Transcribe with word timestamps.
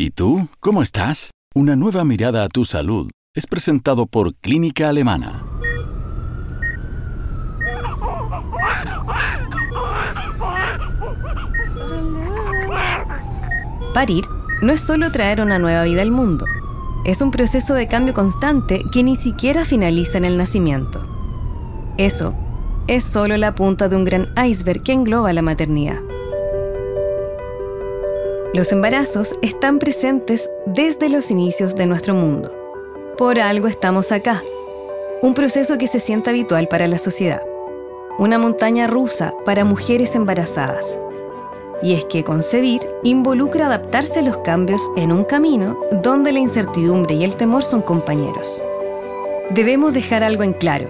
¿Y 0.00 0.10
tú? 0.10 0.46
¿Cómo 0.60 0.82
estás? 0.82 1.32
Una 1.56 1.74
nueva 1.74 2.04
mirada 2.04 2.44
a 2.44 2.48
tu 2.48 2.64
salud 2.64 3.10
es 3.34 3.48
presentado 3.48 4.06
por 4.06 4.32
Clínica 4.36 4.88
Alemana. 4.88 5.44
Parir 13.92 14.24
no 14.62 14.72
es 14.72 14.80
solo 14.80 15.10
traer 15.10 15.40
una 15.40 15.58
nueva 15.58 15.82
vida 15.82 16.02
al 16.02 16.12
mundo, 16.12 16.44
es 17.04 17.20
un 17.20 17.32
proceso 17.32 17.74
de 17.74 17.88
cambio 17.88 18.14
constante 18.14 18.84
que 18.92 19.02
ni 19.02 19.16
siquiera 19.16 19.64
finaliza 19.64 20.16
en 20.18 20.26
el 20.26 20.36
nacimiento. 20.36 21.02
Eso 21.96 22.36
es 22.86 23.02
solo 23.02 23.36
la 23.36 23.56
punta 23.56 23.88
de 23.88 23.96
un 23.96 24.04
gran 24.04 24.28
iceberg 24.40 24.80
que 24.84 24.92
engloba 24.92 25.32
la 25.32 25.42
maternidad. 25.42 25.98
Los 28.54 28.72
embarazos 28.72 29.34
están 29.42 29.78
presentes 29.78 30.48
desde 30.64 31.10
los 31.10 31.30
inicios 31.30 31.74
de 31.74 31.84
nuestro 31.84 32.14
mundo. 32.14 32.50
Por 33.18 33.38
algo 33.38 33.68
estamos 33.68 34.10
acá. 34.10 34.42
Un 35.20 35.34
proceso 35.34 35.76
que 35.76 35.86
se 35.86 36.00
siente 36.00 36.30
habitual 36.30 36.66
para 36.66 36.88
la 36.88 36.96
sociedad. 36.96 37.42
Una 38.16 38.38
montaña 38.38 38.86
rusa 38.86 39.34
para 39.44 39.66
mujeres 39.66 40.14
embarazadas. 40.14 40.98
Y 41.82 41.92
es 41.92 42.06
que 42.06 42.24
concebir 42.24 42.88
involucra 43.02 43.66
adaptarse 43.66 44.20
a 44.20 44.22
los 44.22 44.38
cambios 44.38 44.80
en 44.96 45.12
un 45.12 45.24
camino 45.24 45.78
donde 46.02 46.32
la 46.32 46.38
incertidumbre 46.38 47.16
y 47.16 47.24
el 47.24 47.36
temor 47.36 47.64
son 47.64 47.82
compañeros. 47.82 48.62
Debemos 49.50 49.92
dejar 49.92 50.24
algo 50.24 50.42
en 50.42 50.54
claro. 50.54 50.88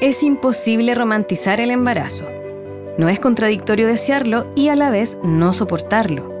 Es 0.00 0.22
imposible 0.22 0.94
romantizar 0.94 1.60
el 1.60 1.72
embarazo. 1.72 2.26
No 2.96 3.10
es 3.10 3.20
contradictorio 3.20 3.86
desearlo 3.86 4.46
y 4.54 4.68
a 4.68 4.76
la 4.76 4.88
vez 4.88 5.18
no 5.22 5.52
soportarlo 5.52 6.35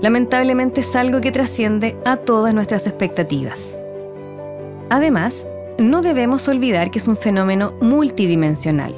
lamentablemente 0.00 0.80
es 0.80 0.96
algo 0.96 1.20
que 1.20 1.32
trasciende 1.32 1.96
a 2.04 2.16
todas 2.16 2.54
nuestras 2.54 2.86
expectativas. 2.86 3.76
Además, 4.88 5.46
no 5.78 6.02
debemos 6.02 6.48
olvidar 6.48 6.90
que 6.90 6.98
es 6.98 7.08
un 7.08 7.16
fenómeno 7.16 7.72
multidimensional. 7.80 8.94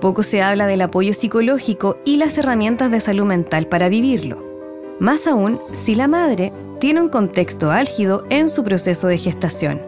Poco 0.00 0.22
se 0.22 0.42
habla 0.42 0.66
del 0.66 0.80
apoyo 0.80 1.12
psicológico 1.12 1.98
y 2.04 2.16
las 2.16 2.38
herramientas 2.38 2.90
de 2.90 3.00
salud 3.00 3.26
mental 3.26 3.66
para 3.66 3.88
vivirlo. 3.88 4.44
Más 5.00 5.26
aún 5.26 5.60
si 5.72 5.94
la 5.94 6.08
madre 6.08 6.52
tiene 6.80 7.00
un 7.00 7.08
contexto 7.08 7.70
álgido 7.70 8.24
en 8.30 8.48
su 8.48 8.64
proceso 8.64 9.08
de 9.08 9.18
gestación. 9.18 9.80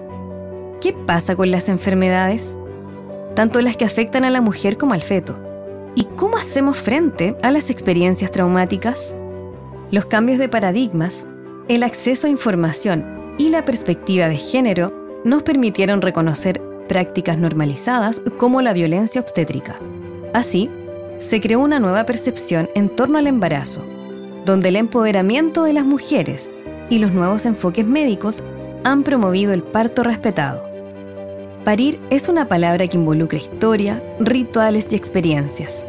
¿Qué 0.81 0.93
pasa 0.93 1.37
con 1.37 1.51
las 1.51 1.69
enfermedades? 1.69 2.57
Tanto 3.35 3.61
las 3.61 3.77
que 3.77 3.85
afectan 3.85 4.25
a 4.25 4.31
la 4.31 4.41
mujer 4.41 4.77
como 4.77 4.95
al 4.95 5.03
feto. 5.03 5.39
¿Y 5.95 6.05
cómo 6.05 6.37
hacemos 6.37 6.79
frente 6.79 7.37
a 7.43 7.51
las 7.51 7.71
experiencias 7.71 8.31
traumáticas? 8.31 9.13
Los 9.91 10.05
cambios 10.05 10.39
de 10.39 10.49
paradigmas, 10.49 11.27
el 11.67 11.83
acceso 11.83 12.29
a 12.29 12.31
información 12.31 13.35
y 13.39 13.49
la 13.49 13.65
perspectiva 13.65 14.29
de 14.29 14.37
género 14.37 14.93
nos 15.25 15.43
permitieron 15.43 16.01
reconocer 16.01 16.63
prácticas 16.87 17.39
normalizadas 17.39 18.21
como 18.39 18.63
la 18.63 18.73
violencia 18.73 19.21
obstétrica. 19.21 19.75
Así, 20.33 20.71
se 21.19 21.41
creó 21.41 21.59
una 21.59 21.81
nueva 21.81 22.05
percepción 22.07 22.69
en 22.77 22.89
torno 22.89 23.19
al 23.19 23.27
embarazo, 23.27 23.83
donde 24.45 24.69
el 24.69 24.77
empoderamiento 24.77 25.65
de 25.65 25.73
las 25.73 25.85
mujeres 25.85 26.49
y 26.89 27.01
los 27.01 27.11
nuevos 27.11 27.45
enfoques 27.45 27.87
médicos 27.87 28.45
han 28.85 29.03
promovido 29.03 29.53
el 29.53 29.65
parto 29.65 30.05
respetado. 30.05 30.65
Parir 31.65 31.99
es 32.11 32.29
una 32.29 32.47
palabra 32.47 32.87
que 32.87 32.97
involucra 32.97 33.39
historia, 33.41 34.01
rituales 34.21 34.87
y 34.93 34.95
experiencias. 34.95 35.85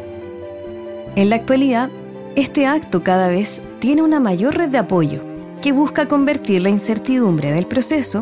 En 1.14 1.30
la 1.30 1.36
actualidad, 1.36 1.88
este 2.34 2.66
acto 2.66 3.04
cada 3.04 3.28
vez 3.28 3.60
tiene 3.82 4.00
una 4.00 4.20
mayor 4.20 4.54
red 4.54 4.68
de 4.68 4.78
apoyo 4.78 5.22
que 5.60 5.72
busca 5.72 6.06
convertir 6.06 6.62
la 6.62 6.68
incertidumbre 6.68 7.50
del 7.50 7.66
proceso 7.66 8.20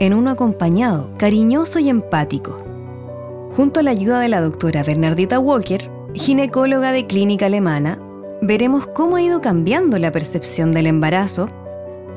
en 0.00 0.14
uno 0.14 0.30
acompañado, 0.30 1.10
cariñoso 1.18 1.78
y 1.80 1.90
empático. 1.90 2.56
Junto 3.54 3.80
a 3.80 3.82
la 3.82 3.90
ayuda 3.90 4.20
de 4.20 4.30
la 4.30 4.40
doctora 4.40 4.82
Bernardita 4.82 5.38
Walker, 5.38 5.90
ginecóloga 6.14 6.92
de 6.92 7.06
clínica 7.06 7.44
alemana, 7.44 8.00
veremos 8.40 8.86
cómo 8.86 9.16
ha 9.16 9.22
ido 9.22 9.42
cambiando 9.42 9.98
la 9.98 10.12
percepción 10.12 10.72
del 10.72 10.86
embarazo 10.86 11.46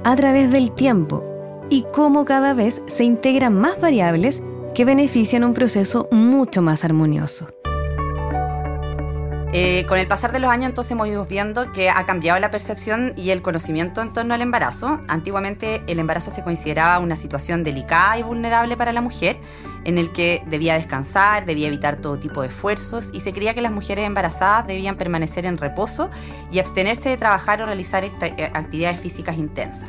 a 0.06 0.16
través 0.16 0.50
del 0.50 0.72
tiempo 0.72 1.22
y 1.69 1.84
cómo 1.92 2.24
cada 2.24 2.53
vez 2.53 2.81
se 2.86 3.03
integran 3.03 3.56
más 3.56 3.78
variables 3.81 4.42
que 4.74 4.86
benefician 4.86 5.44
un 5.44 5.53
proceso 5.53 6.08
mucho 6.12 6.62
más 6.62 6.86
armonioso. 6.86 7.46
Eh, 9.58 9.86
con 9.88 9.98
el 9.98 10.06
pasar 10.06 10.34
de 10.34 10.40
los 10.40 10.52
años 10.52 10.68
entonces 10.68 10.92
hemos 10.92 11.08
ido 11.08 11.26
viendo 11.26 11.72
que 11.72 11.90
ha 11.90 12.06
cambiado 12.06 12.38
la 12.42 12.52
percepción 12.52 13.14
y 13.16 13.30
el 13.30 13.42
conocimiento 13.42 14.02
en 14.02 14.12
torno 14.12 14.34
al 14.34 14.42
embarazo. 14.42 15.00
Antiguamente 15.08 15.82
el 15.88 16.00
embarazo 16.00 16.30
se 16.30 16.44
consideraba 16.44 17.00
una 17.00 17.16
situación 17.16 17.64
delicada 17.64 18.20
y 18.20 18.24
vulnerable 18.24 18.76
para 18.76 18.92
la 18.92 19.00
mujer, 19.00 19.38
en 19.86 19.98
el 19.98 20.12
que 20.12 20.44
debía 20.48 20.74
descansar, 20.74 21.46
debía 21.46 21.68
evitar 21.68 22.02
todo 22.02 22.20
tipo 22.20 22.42
de 22.42 22.50
esfuerzos 22.50 23.12
y 23.14 23.22
se 23.22 23.32
creía 23.32 23.54
que 23.54 23.62
las 23.62 23.72
mujeres 23.72 24.06
embarazadas 24.06 24.68
debían 24.68 24.98
permanecer 24.98 25.46
en 25.46 25.58
reposo 25.58 26.10
y 26.52 26.60
abstenerse 26.60 27.08
de 27.08 27.16
trabajar 27.16 27.62
o 27.62 27.66
realizar 27.66 28.04
eh, 28.04 28.12
actividades 28.54 29.00
físicas 29.00 29.38
intensas. 29.38 29.88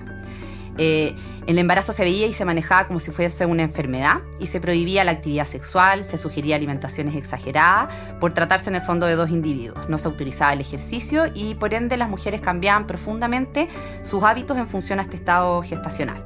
Eh, 0.78 1.16
el 1.46 1.58
embarazo 1.58 1.92
se 1.92 2.02
veía 2.02 2.26
y 2.26 2.32
se 2.32 2.44
manejaba 2.44 2.88
como 2.88 2.98
si 2.98 3.12
fuese 3.12 3.46
una 3.46 3.62
enfermedad 3.62 4.22
y 4.40 4.48
se 4.48 4.60
prohibía 4.60 5.04
la 5.04 5.12
actividad 5.12 5.46
sexual, 5.46 6.04
se 6.04 6.18
sugería 6.18 6.56
alimentaciones 6.56 7.14
exageradas 7.14 7.88
por 8.18 8.32
tratarse 8.32 8.68
en 8.68 8.76
el 8.76 8.82
fondo 8.82 9.06
de 9.06 9.14
dos 9.14 9.30
individuos. 9.30 9.88
No 9.88 9.96
se 9.96 10.08
autorizaba 10.08 10.52
el 10.52 10.60
ejercicio 10.60 11.24
y 11.32 11.54
por 11.54 11.72
ende 11.72 11.96
las 11.96 12.08
mujeres 12.08 12.40
cambiaban 12.40 12.86
profundamente 12.86 13.68
sus 14.02 14.24
hábitos 14.24 14.58
en 14.58 14.66
función 14.66 14.98
a 14.98 15.02
este 15.02 15.16
estado 15.16 15.62
gestacional. 15.62 16.24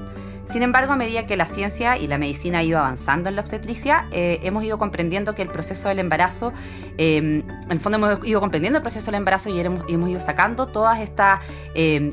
Sin 0.50 0.62
embargo, 0.62 0.94
a 0.94 0.97
medida 0.97 1.26
que 1.26 1.36
la 1.36 1.47
ciencia 1.47 1.97
y 1.97 2.09
la 2.09 2.19
medicina 2.19 2.59
ha 2.59 2.62
ido 2.64 2.78
avanzando 2.78 3.28
en 3.28 3.36
la 3.36 3.42
obstetricia, 3.42 4.09
eh, 4.10 4.41
hemos 4.42 4.64
ido 4.64 4.78
comprendiendo 4.78 5.34
que 5.34 5.42
el 5.42 5.48
proceso 5.48 5.88
del 5.88 6.00
embarazo, 6.00 6.53
eh, 6.98 7.19
en 7.19 7.70
el 7.70 7.78
fondo 7.78 7.98
hemos 7.98 8.26
ido 8.26 8.41
comprendiendo 8.41 8.78
el 8.78 8.82
proceso 8.82 9.06
del 9.06 9.16
embarazo 9.16 9.48
y 9.50 9.60
hemos, 9.60 10.10
ido 10.10 10.19
sacando 10.19 10.66
todas 10.66 10.98
estas 10.98 11.41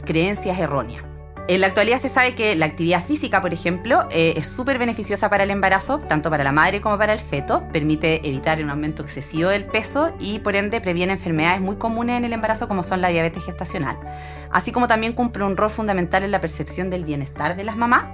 creencias 0.06 0.60
erróneas. 0.60 1.17
En 1.50 1.62
la 1.62 1.68
actualidad 1.68 1.98
se 1.98 2.10
sabe 2.10 2.36
que 2.36 2.56
la 2.58 2.66
actividad 2.66 3.06
física, 3.06 3.42
por 3.42 3.54
ejemplo, 3.54 4.06
eh, 4.12 4.34
es 4.36 4.48
súper 4.48 4.78
beneficiosa 4.78 5.30
para 5.30 5.46
el 5.46 5.50
embarazo, 5.50 6.00
tanto 6.00 6.30
para 6.30 6.44
la 6.44 6.52
madre 6.52 6.82
como 6.82 6.98
para 6.98 7.14
el 7.14 7.20
feto. 7.20 7.64
Permite 7.72 8.28
evitar 8.28 8.62
un 8.62 8.70
aumento 8.70 9.02
excesivo 9.02 9.50
del 9.50 9.64
peso 9.64 10.14
y 10.20 10.40
por 10.40 10.58
ende 10.58 10.82
previene 10.82 11.14
enfermedades 11.14 11.62
muy 11.62 11.78
comunes 11.78 12.18
en 12.18 12.26
el 12.26 12.34
embarazo 12.34 12.68
como 12.68 12.84
son 12.84 13.00
la 13.00 13.08
diabetes 13.08 13.46
gestacional. 13.46 13.98
Así 14.52 14.74
como 14.74 14.88
también 14.88 15.14
cumple 15.14 15.46
un 15.46 15.56
rol 15.56 15.70
fundamental 15.70 16.24
en 16.24 16.32
la 16.32 16.42
percepción 16.42 16.90
del 16.90 17.06
bienestar 17.06 17.56
de 17.56 17.64
las 17.64 17.78
mamás 17.78 18.08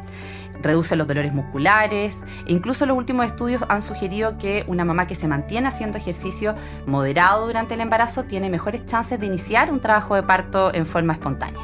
reduce 0.61 0.95
los 0.95 1.07
dolores 1.07 1.33
musculares 1.33 2.23
e 2.45 2.53
incluso 2.53 2.85
los 2.85 2.97
últimos 2.97 3.25
estudios 3.25 3.63
han 3.69 3.81
sugerido 3.81 4.37
que 4.37 4.63
una 4.67 4.85
mamá 4.85 5.07
que 5.07 5.15
se 5.15 5.27
mantiene 5.27 5.67
haciendo 5.67 5.97
ejercicio 5.97 6.55
moderado 6.85 7.45
durante 7.47 7.73
el 7.73 7.81
embarazo 7.81 8.23
tiene 8.23 8.49
mejores 8.49 8.85
chances 8.85 9.19
de 9.19 9.25
iniciar 9.25 9.71
un 9.71 9.79
trabajo 9.79 10.15
de 10.15 10.23
parto 10.23 10.73
en 10.73 10.85
forma 10.85 11.13
espontánea. 11.13 11.61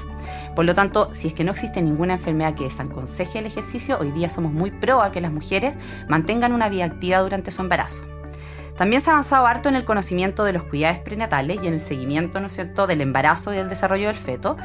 Por 0.55 0.66
lo 0.66 0.73
tanto, 0.73 1.09
si 1.13 1.29
es 1.29 1.33
que 1.33 1.44
no 1.44 1.51
existe 1.51 1.81
ninguna 1.81 2.13
enfermedad 2.13 2.53
que 2.53 2.66
desaconseje 2.66 3.39
el 3.39 3.45
ejercicio, 3.45 3.97
hoy 4.00 4.11
día 4.11 4.29
somos 4.29 4.51
muy 4.51 4.72
pro 4.72 5.01
a 5.01 5.11
que 5.11 5.21
las 5.21 5.31
mujeres 5.31 5.75
mantengan 6.07 6.53
una 6.53 6.69
vida 6.69 6.85
activa 6.85 7.19
durante 7.19 7.51
su 7.51 7.61
embarazo. 7.61 8.03
También 8.79 9.01
se 9.01 9.09
ha 9.09 9.13
avanzado 9.13 9.45
harto 9.45 9.67
en 9.67 9.75
el 9.75 9.83
conocimiento 9.83 10.45
de 10.45 10.53
los 10.53 10.63
cuidados 10.63 11.00
prenatales 11.00 11.59
y 11.61 11.67
en 11.67 11.73
el 11.73 11.81
seguimiento, 11.81 12.39
¿no 12.39 12.47
es 12.47 12.56
del 12.56 13.01
embarazo 13.01 13.53
y 13.53 13.57
del 13.57 13.67
desarrollo 13.67 14.07
del 14.07 14.16
feto. 14.16 14.56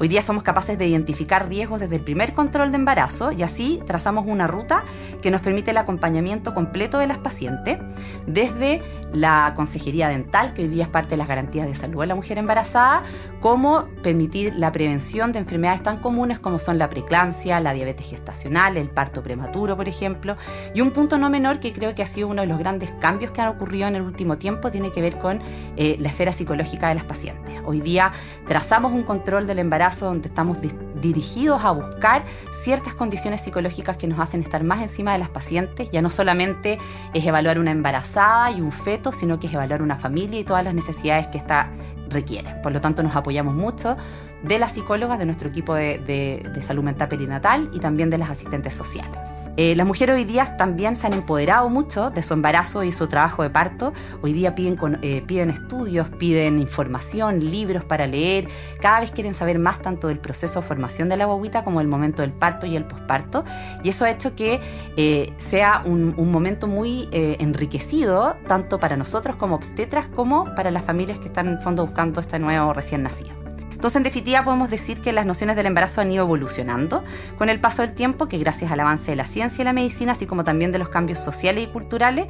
Hoy 0.00 0.06
día 0.06 0.22
somos 0.22 0.44
capaces 0.44 0.78
de 0.78 0.86
identificar 0.86 1.48
riesgos 1.48 1.80
desde 1.80 1.96
el 1.96 2.02
primer 2.02 2.32
control 2.32 2.70
de 2.70 2.76
embarazo 2.76 3.32
y 3.32 3.42
así 3.42 3.80
trazamos 3.84 4.26
una 4.28 4.46
ruta 4.46 4.84
que 5.20 5.32
nos 5.32 5.40
permite 5.40 5.72
el 5.72 5.76
acompañamiento 5.76 6.54
completo 6.54 7.00
de 7.00 7.08
las 7.08 7.18
pacientes, 7.18 7.78
desde 8.24 8.80
la 9.12 9.54
consejería 9.56 10.08
dental, 10.08 10.54
que 10.54 10.62
hoy 10.62 10.68
día 10.68 10.84
es 10.84 10.88
parte 10.88 11.10
de 11.10 11.16
las 11.16 11.26
garantías 11.26 11.66
de 11.66 11.74
salud 11.74 12.02
de 12.02 12.06
la 12.06 12.14
mujer 12.14 12.38
embarazada, 12.38 13.02
como 13.40 13.86
permitir 14.04 14.54
la 14.54 14.70
prevención 14.70 15.32
de 15.32 15.40
enfermedades 15.40 15.82
tan 15.82 15.98
comunes 15.98 16.38
como 16.38 16.60
son 16.60 16.78
la 16.78 16.88
preeclampsia, 16.88 17.58
la 17.58 17.72
diabetes 17.72 18.06
gestacional, 18.08 18.76
el 18.76 18.90
parto 18.90 19.24
prematuro, 19.24 19.76
por 19.76 19.88
ejemplo. 19.88 20.36
Y 20.74 20.80
un 20.80 20.92
punto 20.92 21.18
no 21.18 21.28
menor 21.28 21.58
que 21.58 21.72
creo 21.72 21.96
que 21.96 22.04
ha 22.04 22.06
sido 22.06 22.28
uno 22.28 22.42
de 22.42 22.46
los 22.46 22.60
grandes 22.60 22.92
cambios 23.00 23.32
que 23.32 23.40
han 23.40 23.48
ocurrido 23.48 23.88
en 23.88 23.96
el 23.96 24.02
último 24.02 24.38
tiempo 24.38 24.70
tiene 24.70 24.92
que 24.92 25.00
ver 25.00 25.18
con 25.18 25.42
eh, 25.76 25.96
la 25.98 26.08
esfera 26.08 26.30
psicológica 26.30 26.88
de 26.88 26.94
las 26.94 27.04
pacientes. 27.04 27.56
Hoy 27.64 27.80
día 27.80 28.12
trazamos 28.46 28.92
un 28.92 29.02
control 29.02 29.48
del 29.48 29.58
embarazo 29.58 29.87
donde 29.96 30.28
estamos 30.28 30.58
dirigidos 31.00 31.64
a 31.64 31.70
buscar 31.70 32.24
ciertas 32.52 32.94
condiciones 32.94 33.40
psicológicas 33.40 33.96
que 33.96 34.06
nos 34.06 34.18
hacen 34.18 34.40
estar 34.40 34.62
más 34.64 34.80
encima 34.80 35.12
de 35.12 35.18
las 35.18 35.28
pacientes. 35.28 35.90
Ya 35.90 36.02
no 36.02 36.10
solamente 36.10 36.78
es 37.14 37.26
evaluar 37.26 37.58
una 37.58 37.70
embarazada 37.70 38.50
y 38.50 38.60
un 38.60 38.72
feto, 38.72 39.12
sino 39.12 39.38
que 39.40 39.46
es 39.46 39.54
evaluar 39.54 39.82
una 39.82 39.96
familia 39.96 40.38
y 40.40 40.44
todas 40.44 40.64
las 40.64 40.74
necesidades 40.74 41.26
que 41.28 41.38
ésta 41.38 41.70
requiere. 42.08 42.54
Por 42.62 42.72
lo 42.72 42.80
tanto, 42.80 43.02
nos 43.02 43.16
apoyamos 43.16 43.54
mucho 43.54 43.96
de 44.42 44.58
las 44.58 44.72
psicólogas, 44.72 45.18
de 45.18 45.26
nuestro 45.26 45.48
equipo 45.48 45.74
de, 45.74 45.98
de 45.98 46.62
salud 46.62 46.84
mental 46.84 47.08
perinatal 47.08 47.70
y 47.72 47.80
también 47.80 48.10
de 48.10 48.18
las 48.18 48.30
asistentes 48.30 48.74
sociales. 48.74 49.18
Eh, 49.60 49.74
las 49.74 49.88
mujeres 49.88 50.14
hoy 50.14 50.22
día 50.22 50.56
también 50.56 50.94
se 50.94 51.08
han 51.08 51.14
empoderado 51.14 51.68
mucho 51.68 52.10
de 52.10 52.22
su 52.22 52.32
embarazo 52.32 52.84
y 52.84 52.92
su 52.92 53.08
trabajo 53.08 53.42
de 53.42 53.50
parto. 53.50 53.92
Hoy 54.22 54.32
día 54.32 54.54
piden, 54.54 54.78
eh, 55.02 55.20
piden 55.26 55.50
estudios, 55.50 56.08
piden 56.10 56.60
información, 56.60 57.40
libros 57.40 57.84
para 57.84 58.06
leer. 58.06 58.46
Cada 58.80 59.00
vez 59.00 59.10
quieren 59.10 59.34
saber 59.34 59.58
más 59.58 59.82
tanto 59.82 60.06
del 60.06 60.20
proceso 60.20 60.60
de 60.60 60.66
formación 60.68 61.08
de 61.08 61.16
la 61.16 61.24
guaguita 61.24 61.64
como 61.64 61.80
del 61.80 61.88
momento 61.88 62.22
del 62.22 62.32
parto 62.32 62.66
y 62.66 62.76
el 62.76 62.84
posparto. 62.84 63.44
Y 63.82 63.88
eso 63.88 64.04
ha 64.04 64.10
hecho 64.10 64.36
que 64.36 64.60
eh, 64.96 65.32
sea 65.38 65.82
un, 65.84 66.14
un, 66.16 66.30
momento 66.30 66.68
muy 66.68 67.08
enriquecido 67.10 68.36
tanto 68.46 68.78
para 68.78 68.96
nosotros 68.96 69.34
como 69.34 69.56
obstetras 69.56 70.06
como 70.06 70.44
para 70.54 70.70
las 70.70 70.84
familias 70.84 71.18
que 71.18 71.26
están 71.26 71.48
en 71.48 71.60
fondo 71.60 71.84
buscando 71.84 72.20
este 72.20 72.38
nuevo 72.38 72.72
recién 72.72 73.02
nacido. 73.02 73.47
Entonces, 73.78 73.98
en 73.98 74.02
definitiva, 74.02 74.42
podemos 74.42 74.70
decir 74.70 75.00
que 75.00 75.12
las 75.12 75.24
nociones 75.24 75.54
del 75.54 75.66
embarazo 75.66 76.00
han 76.00 76.10
ido 76.10 76.24
evolucionando 76.24 77.04
con 77.38 77.48
el 77.48 77.60
paso 77.60 77.82
del 77.82 77.92
tiempo, 77.92 78.26
que 78.26 78.36
gracias 78.36 78.72
al 78.72 78.80
avance 78.80 79.12
de 79.12 79.16
la 79.16 79.22
ciencia 79.22 79.62
y 79.62 79.64
la 79.64 79.72
medicina, 79.72 80.12
así 80.12 80.26
como 80.26 80.42
también 80.42 80.72
de 80.72 80.80
los 80.80 80.88
cambios 80.88 81.20
sociales 81.20 81.62
y 81.62 81.66
culturales 81.68 82.26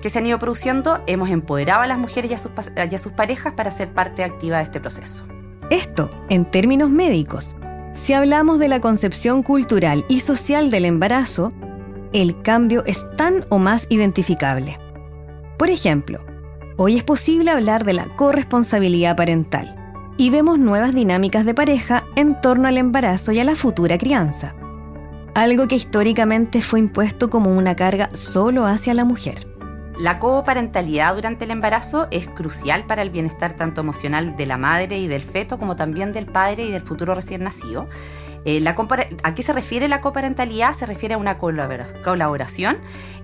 que 0.00 0.08
se 0.08 0.20
han 0.20 0.26
ido 0.26 0.38
produciendo, 0.38 1.02
hemos 1.08 1.30
empoderado 1.30 1.80
a 1.80 1.88
las 1.88 1.98
mujeres 1.98 2.30
y 2.30 2.34
a 2.34 2.38
sus, 2.38 2.52
y 2.76 2.94
a 2.94 2.98
sus 3.00 3.10
parejas 3.10 3.54
para 3.54 3.72
ser 3.72 3.92
parte 3.92 4.22
activa 4.22 4.58
de 4.58 4.62
este 4.62 4.78
proceso. 4.78 5.24
Esto, 5.68 6.10
en 6.28 6.48
términos 6.48 6.90
médicos. 6.90 7.56
Si 7.94 8.12
hablamos 8.12 8.60
de 8.60 8.68
la 8.68 8.80
concepción 8.80 9.42
cultural 9.42 10.04
y 10.08 10.20
social 10.20 10.70
del 10.70 10.84
embarazo, 10.84 11.52
el 12.12 12.40
cambio 12.42 12.84
es 12.86 13.04
tan 13.16 13.44
o 13.48 13.58
más 13.58 13.88
identificable. 13.88 14.78
Por 15.58 15.70
ejemplo, 15.70 16.24
hoy 16.76 16.98
es 16.98 17.02
posible 17.02 17.50
hablar 17.50 17.84
de 17.84 17.94
la 17.94 18.14
corresponsabilidad 18.14 19.16
parental 19.16 19.80
y 20.16 20.30
vemos 20.30 20.58
nuevas 20.58 20.94
dinámicas 20.94 21.44
de 21.44 21.54
pareja 21.54 22.04
en 22.16 22.40
torno 22.40 22.68
al 22.68 22.78
embarazo 22.78 23.32
y 23.32 23.40
a 23.40 23.44
la 23.44 23.56
futura 23.56 23.98
crianza, 23.98 24.54
algo 25.34 25.66
que 25.66 25.74
históricamente 25.74 26.60
fue 26.60 26.78
impuesto 26.78 27.30
como 27.30 27.56
una 27.56 27.74
carga 27.74 28.08
solo 28.14 28.66
hacia 28.66 28.94
la 28.94 29.04
mujer. 29.04 29.48
La 29.98 30.18
coparentalidad 30.18 31.14
durante 31.14 31.44
el 31.44 31.52
embarazo 31.52 32.08
es 32.10 32.26
crucial 32.26 32.84
para 32.86 33.02
el 33.02 33.10
bienestar 33.10 33.54
tanto 33.54 33.80
emocional 33.80 34.36
de 34.36 34.46
la 34.46 34.56
madre 34.56 34.98
y 34.98 35.06
del 35.06 35.22
feto 35.22 35.58
como 35.58 35.76
también 35.76 36.12
del 36.12 36.26
padre 36.26 36.64
y 36.64 36.72
del 36.72 36.82
futuro 36.82 37.14
recién 37.14 37.44
nacido. 37.44 37.88
Eh, 38.44 38.62
¿A 39.22 39.34
qué 39.34 39.42
se 39.42 39.52
refiere 39.52 39.88
la 39.88 40.00
coparentalidad? 40.00 40.74
Se 40.74 40.86
refiere 40.86 41.14
a 41.14 41.18
una 41.18 41.38
colaboración 41.38 42.78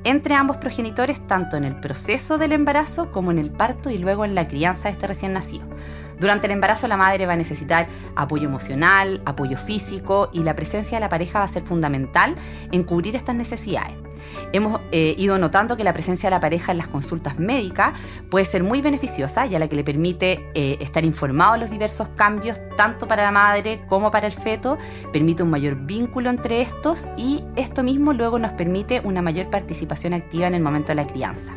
entre 0.05 0.35
ambos 0.35 0.57
progenitores 0.57 1.27
tanto 1.27 1.57
en 1.57 1.65
el 1.65 1.79
proceso 1.79 2.39
del 2.39 2.53
embarazo 2.53 3.13
como 3.13 3.31
en 3.31 3.39
el 3.39 3.51
parto 3.51 3.91
y 3.91 3.99
luego 3.99 4.25
en 4.25 4.35
la 4.35 4.49
crianza 4.49 4.89
de 4.89 4.93
este 4.93 5.07
recién 5.07 5.33
nacido. 5.33 5.67
Durante 6.19 6.47
el 6.47 6.53
embarazo 6.53 6.87
la 6.87 6.99
madre 6.99 7.27
va 7.27 7.33
a 7.33 7.37
necesitar 7.37 7.89
apoyo 8.15 8.47
emocional, 8.47 9.23
apoyo 9.25 9.57
físico 9.57 10.31
y 10.33 10.43
la 10.43 10.55
presencia 10.55 10.99
de 10.99 11.01
la 11.01 11.09
pareja 11.09 11.39
va 11.39 11.47
a 11.47 11.49
ser 11.49 11.63
fundamental 11.63 12.37
en 12.73 12.85
cubrir 12.85 13.17
estas 13.17 13.35
necesidades. 13.35 13.95
Hemos 14.53 14.81
eh, 14.93 15.15
ido 15.19 15.39
notando 15.39 15.77
que 15.77 15.85
la 15.85 15.93
presencia 15.93 16.29
de 16.29 16.37
la 16.37 16.41
pareja 16.41 16.73
en 16.73 16.79
las 16.79 16.89
consultas 16.89 17.39
médicas 17.39 17.93
puede 18.31 18.45
ser 18.45 18.63
muy 18.63 18.81
beneficiosa, 18.81 19.47
ya 19.47 19.59
la 19.59 19.69
que 19.69 19.77
le 19.77 19.85
permite 19.85 20.51
eh, 20.55 20.79
estar 20.81 21.05
informado 21.05 21.55
de 21.55 21.59
los 21.61 21.71
diversos 21.71 22.09
cambios, 22.17 22.59
tanto 22.77 23.07
para 23.07 23.23
la 23.23 23.33
madre 23.33 23.83
como 23.89 24.11
para 24.11 24.27
el 24.27 24.33
feto, 24.33 24.79
permite 25.13 25.43
un 25.43 25.51
mayor 25.51 25.77
vínculo 25.77 26.31
entre 26.31 26.61
estos 26.61 27.09
y 27.17 27.43
esto 27.57 27.83
mismo 27.83 28.13
luego 28.13 28.39
nos 28.39 28.53
permite 28.53 29.01
una 29.05 29.23
mayor 29.23 29.51
participación 29.51 30.15
activa 30.15 30.47
en 30.47 30.55
el 30.55 30.63
momento 30.63 30.89
de 30.89 30.97
la 30.97 31.07
crianza. 31.07 31.55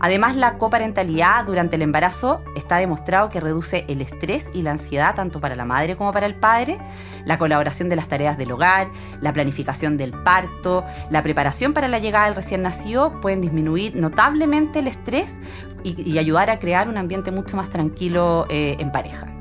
Además, 0.00 0.36
la 0.36 0.58
coparentalidad 0.58 1.44
durante 1.44 1.76
el 1.76 1.82
embarazo 1.82 2.42
está 2.54 2.76
demostrado 2.76 3.28
que 3.28 3.40
reduce 3.40 3.84
el 3.88 4.00
estrés 4.00 4.50
y 4.54 4.62
la 4.62 4.72
ansiedad 4.72 5.14
tanto 5.14 5.40
para 5.40 5.56
la 5.56 5.64
madre 5.64 5.96
como 5.96 6.12
para 6.12 6.26
el 6.26 6.34
padre, 6.34 6.78
la 7.24 7.38
colaboración 7.38 7.88
de 7.88 7.96
las 7.96 8.08
tareas 8.08 8.36
del 8.38 8.52
hogar, 8.52 8.88
la 9.20 9.32
planificación 9.32 9.96
del 9.96 10.12
parto, 10.12 10.84
la 11.10 11.22
preparación 11.22 11.72
para 11.72 11.88
la 11.88 11.98
llegada 11.98 12.26
del 12.26 12.34
recién 12.34 12.62
nacido 12.62 13.20
pueden 13.20 13.40
disminuir 13.40 13.96
notablemente 13.96 14.80
el 14.80 14.86
estrés 14.86 15.38
y, 15.82 16.16
ayudar 16.18 16.50
a 16.50 16.58
crear 16.58 16.88
un 16.88 16.96
ambiente 16.96 17.30
mucho 17.30 17.56
más 17.56 17.68
tranquilo 17.68 18.46
eh, 18.48 18.76
en 18.78 18.90
pareja. 18.90 19.35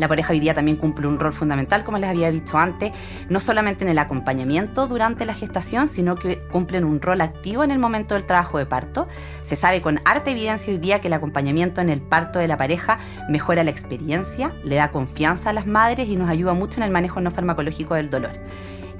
La 0.00 0.08
pareja 0.08 0.32
hoy 0.32 0.40
día 0.40 0.54
también 0.54 0.78
cumple 0.78 1.06
un 1.06 1.20
rol 1.20 1.34
fundamental, 1.34 1.84
como 1.84 1.98
les 1.98 2.08
había 2.08 2.30
dicho 2.30 2.56
antes, 2.56 2.90
no 3.28 3.38
solamente 3.38 3.84
en 3.84 3.90
el 3.90 3.98
acompañamiento 3.98 4.86
durante 4.86 5.26
la 5.26 5.34
gestación, 5.34 5.88
sino 5.88 6.16
que 6.16 6.38
cumplen 6.50 6.86
un 6.86 7.02
rol 7.02 7.20
activo 7.20 7.64
en 7.64 7.70
el 7.70 7.78
momento 7.78 8.14
del 8.14 8.24
trabajo 8.24 8.56
de 8.56 8.64
parto. 8.64 9.08
Se 9.42 9.56
sabe 9.56 9.82
con 9.82 10.00
harta 10.06 10.30
evidencia 10.30 10.72
hoy 10.72 10.78
día 10.78 11.02
que 11.02 11.08
el 11.08 11.12
acompañamiento 11.12 11.82
en 11.82 11.90
el 11.90 12.00
parto 12.00 12.38
de 12.38 12.48
la 12.48 12.56
pareja 12.56 12.98
mejora 13.28 13.62
la 13.62 13.72
experiencia, 13.72 14.54
le 14.64 14.76
da 14.76 14.90
confianza 14.90 15.50
a 15.50 15.52
las 15.52 15.66
madres 15.66 16.08
y 16.08 16.16
nos 16.16 16.30
ayuda 16.30 16.54
mucho 16.54 16.78
en 16.78 16.84
el 16.84 16.90
manejo 16.90 17.20
no 17.20 17.30
farmacológico 17.30 17.94
del 17.94 18.08
dolor. 18.08 18.32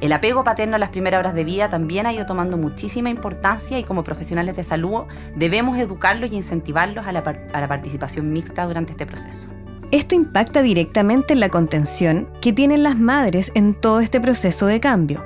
El 0.03 0.12
apego 0.12 0.44
paterno 0.44 0.76
en 0.76 0.81
las 0.81 0.91
primeras 0.91 1.20
horas 1.20 1.32
de 1.32 1.44
vida 1.44 1.70
también 1.70 2.05
ha 2.05 2.12
ido 2.12 2.26
tomando 2.26 2.58
muchísima 2.58 3.08
importancia 3.08 3.79
y 3.79 3.85
como 3.85 4.05
profesionales 4.05 4.55
de 4.55 4.64
salud 4.64 5.05
debemos 5.35 5.79
educarlos 5.79 6.31
y 6.31 6.37
incentivarlos 6.37 7.06
a 7.06 7.12
la, 7.12 7.20
a 7.20 7.61
la 7.61 7.69
participación 7.69 8.31
mixta 8.31 8.67
durante 8.67 8.93
este 8.93 9.06
proceso. 9.06 9.60
Esto 9.91 10.15
impacta 10.15 10.63
directamente 10.63 11.33
en 11.33 11.41
la 11.41 11.49
contención 11.49 12.29
que 12.41 12.53
tienen 12.53 12.85
las 12.85 12.97
madres 12.97 13.51
en 13.57 13.75
todo 13.75 13.99
este 13.99 14.21
proceso 14.21 14.67
de 14.67 14.79
cambio. 14.79 15.25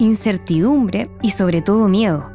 Incertidumbre 0.00 1.06
y 1.22 1.30
sobre 1.30 1.62
todo 1.62 1.88
miedo. 1.88 2.32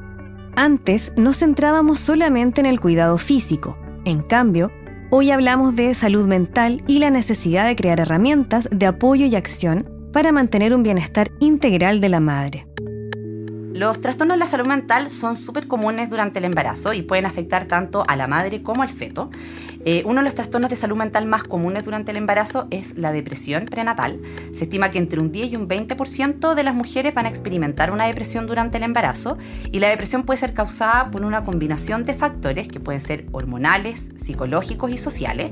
Antes 0.56 1.12
nos 1.18 1.40
centrábamos 1.40 2.00
solamente 2.00 2.62
en 2.62 2.66
el 2.66 2.80
cuidado 2.80 3.18
físico. 3.18 3.78
En 4.06 4.22
cambio, 4.22 4.72
hoy 5.10 5.32
hablamos 5.32 5.76
de 5.76 5.94
salud 5.94 6.28
mental 6.28 6.82
y 6.88 7.00
la 7.00 7.10
necesidad 7.10 7.68
de 7.68 7.76
crear 7.76 8.00
herramientas 8.00 8.70
de 8.72 8.86
apoyo 8.86 9.26
y 9.26 9.36
acción 9.36 9.86
para 10.14 10.32
mantener 10.32 10.74
un 10.74 10.84
bienestar 10.84 11.30
integral 11.42 12.00
de 12.00 12.10
la 12.10 12.22
madre. 12.22 12.68
Los 13.74 14.01
trastornos 14.01 14.36
de 14.36 14.39
la 14.39 14.50
salud 14.50 14.66
mental 14.66 15.12
son 15.12 15.38
súper 15.38 15.68
comunes 15.68 16.10
durante 16.10 16.39
el 16.39 16.45
embarazo 16.45 16.94
y 16.94 17.04
pueden 17.04 17.27
afectar 17.27 17.66
tanto 17.66 18.04
a 18.07 18.16
la 18.16 18.27
madre 18.27 18.63
como 18.63 18.81
al 18.81 18.89
feto. 18.89 19.30
Eh, 19.86 20.01
uno 20.06 20.21
de 20.21 20.24
los 20.24 20.33
trastornos 20.33 20.71
de 20.71 20.75
salud 20.75 20.98
mental 20.98 21.27
más 21.27 21.44
comunes 21.44 21.86
durante 21.86 22.10
el 22.10 22.18
embarazo 22.18 22.68
es 22.71 22.98
la 22.98 23.12
depresión 23.12 23.66
prenatal. 23.66 24.19
Se 24.54 24.63
estima 24.63 24.89
que 24.89 24.98
entre 24.98 25.19
un 25.19 25.31
10 25.31 25.51
y 25.51 25.56
un 25.56 25.69
20% 25.69 26.56
de 26.56 26.63
las 26.63 26.74
mujeres 26.74 27.13
van 27.13 27.27
a 27.27 27.30
experimentar 27.30 27.92
una 27.92 28.07
depresión 28.07 28.48
durante 28.48 28.77
el 28.77 28.83
embarazo 28.83 29.38
y 29.72 29.77
la 29.77 29.89
depresión 29.89 30.24
puede 30.24 30.39
ser 30.39 30.56
causada 30.56 31.12
por 31.12 31.24
una 31.24 31.45
combinación 31.45 32.06
de 32.06 32.15
factores 32.15 32.68
que 32.68 32.80
pueden 32.80 33.01
ser 33.01 33.27
hormonales, 33.31 34.10
psicológicos 34.18 34.92
y 34.92 34.98
sociales. 34.98 35.51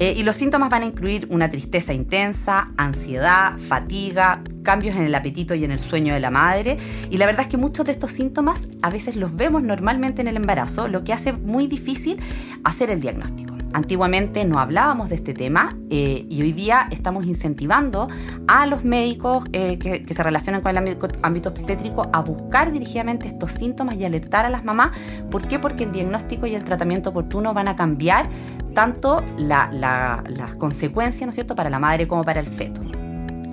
Eh, 0.00 0.14
y 0.16 0.22
los 0.22 0.34
síntomas 0.34 0.70
van 0.70 0.82
a 0.82 0.86
incluir 0.86 1.26
una 1.28 1.50
tristeza 1.50 1.92
intensa, 1.92 2.72
ansiedad, 2.78 3.58
fatiga, 3.58 4.40
cambios 4.62 4.96
en 4.96 5.02
el 5.02 5.14
apetito 5.14 5.54
y 5.54 5.62
en 5.62 5.72
el 5.72 5.78
sueño 5.78 6.14
de 6.14 6.20
la 6.20 6.30
madre. 6.30 6.78
Y 7.10 7.18
la 7.18 7.26
verdad 7.26 7.42
es 7.42 7.48
que 7.48 7.58
muchos 7.58 7.84
de 7.84 7.92
estos 7.92 8.10
síntomas 8.10 8.66
a 8.80 8.88
veces 8.88 9.14
los 9.14 9.36
vemos 9.36 9.62
normalmente 9.62 10.22
en 10.22 10.28
el 10.28 10.36
embarazo, 10.36 10.88
lo 10.88 11.04
que 11.04 11.12
hace 11.12 11.34
muy 11.34 11.66
difícil 11.66 12.18
hacer 12.64 12.88
el 12.88 13.02
diagnóstico. 13.02 13.49
Antiguamente 13.72 14.44
no 14.44 14.58
hablábamos 14.58 15.10
de 15.10 15.14
este 15.14 15.32
tema 15.32 15.76
eh, 15.90 16.26
y 16.28 16.42
hoy 16.42 16.52
día 16.52 16.88
estamos 16.90 17.24
incentivando 17.26 18.08
a 18.48 18.66
los 18.66 18.84
médicos 18.84 19.44
eh, 19.52 19.78
que, 19.78 20.04
se 20.12 20.22
relacionan 20.22 20.60
con 20.60 20.76
el 20.76 20.98
ámbito, 21.22 21.48
obstétrico 21.50 22.08
a 22.12 22.20
buscar 22.20 22.72
dirigidamente 22.72 23.28
estos 23.28 23.52
síntomas 23.52 23.96
y 23.96 24.04
alertar 24.04 24.44
a 24.44 24.50
las 24.50 24.64
mamás. 24.64 24.90
¿Por 25.30 25.46
qué? 25.46 25.58
Porque 25.58 25.84
el 25.84 25.92
diagnóstico 25.92 26.46
y 26.46 26.54
el 26.54 26.64
tratamiento 26.64 27.10
oportuno 27.10 27.54
van 27.54 27.68
a 27.68 27.76
cambiar 27.76 28.28
tanto 28.74 29.22
las 29.36 30.54
consecuencias, 30.56 31.22
¿no 31.26 31.30
es 31.30 31.34
cierto?, 31.36 31.54
para 31.54 31.70
la 31.70 31.78
madre 31.78 32.08
como 32.08 32.24
para 32.24 32.40
el 32.40 32.46
feto. 32.46 32.99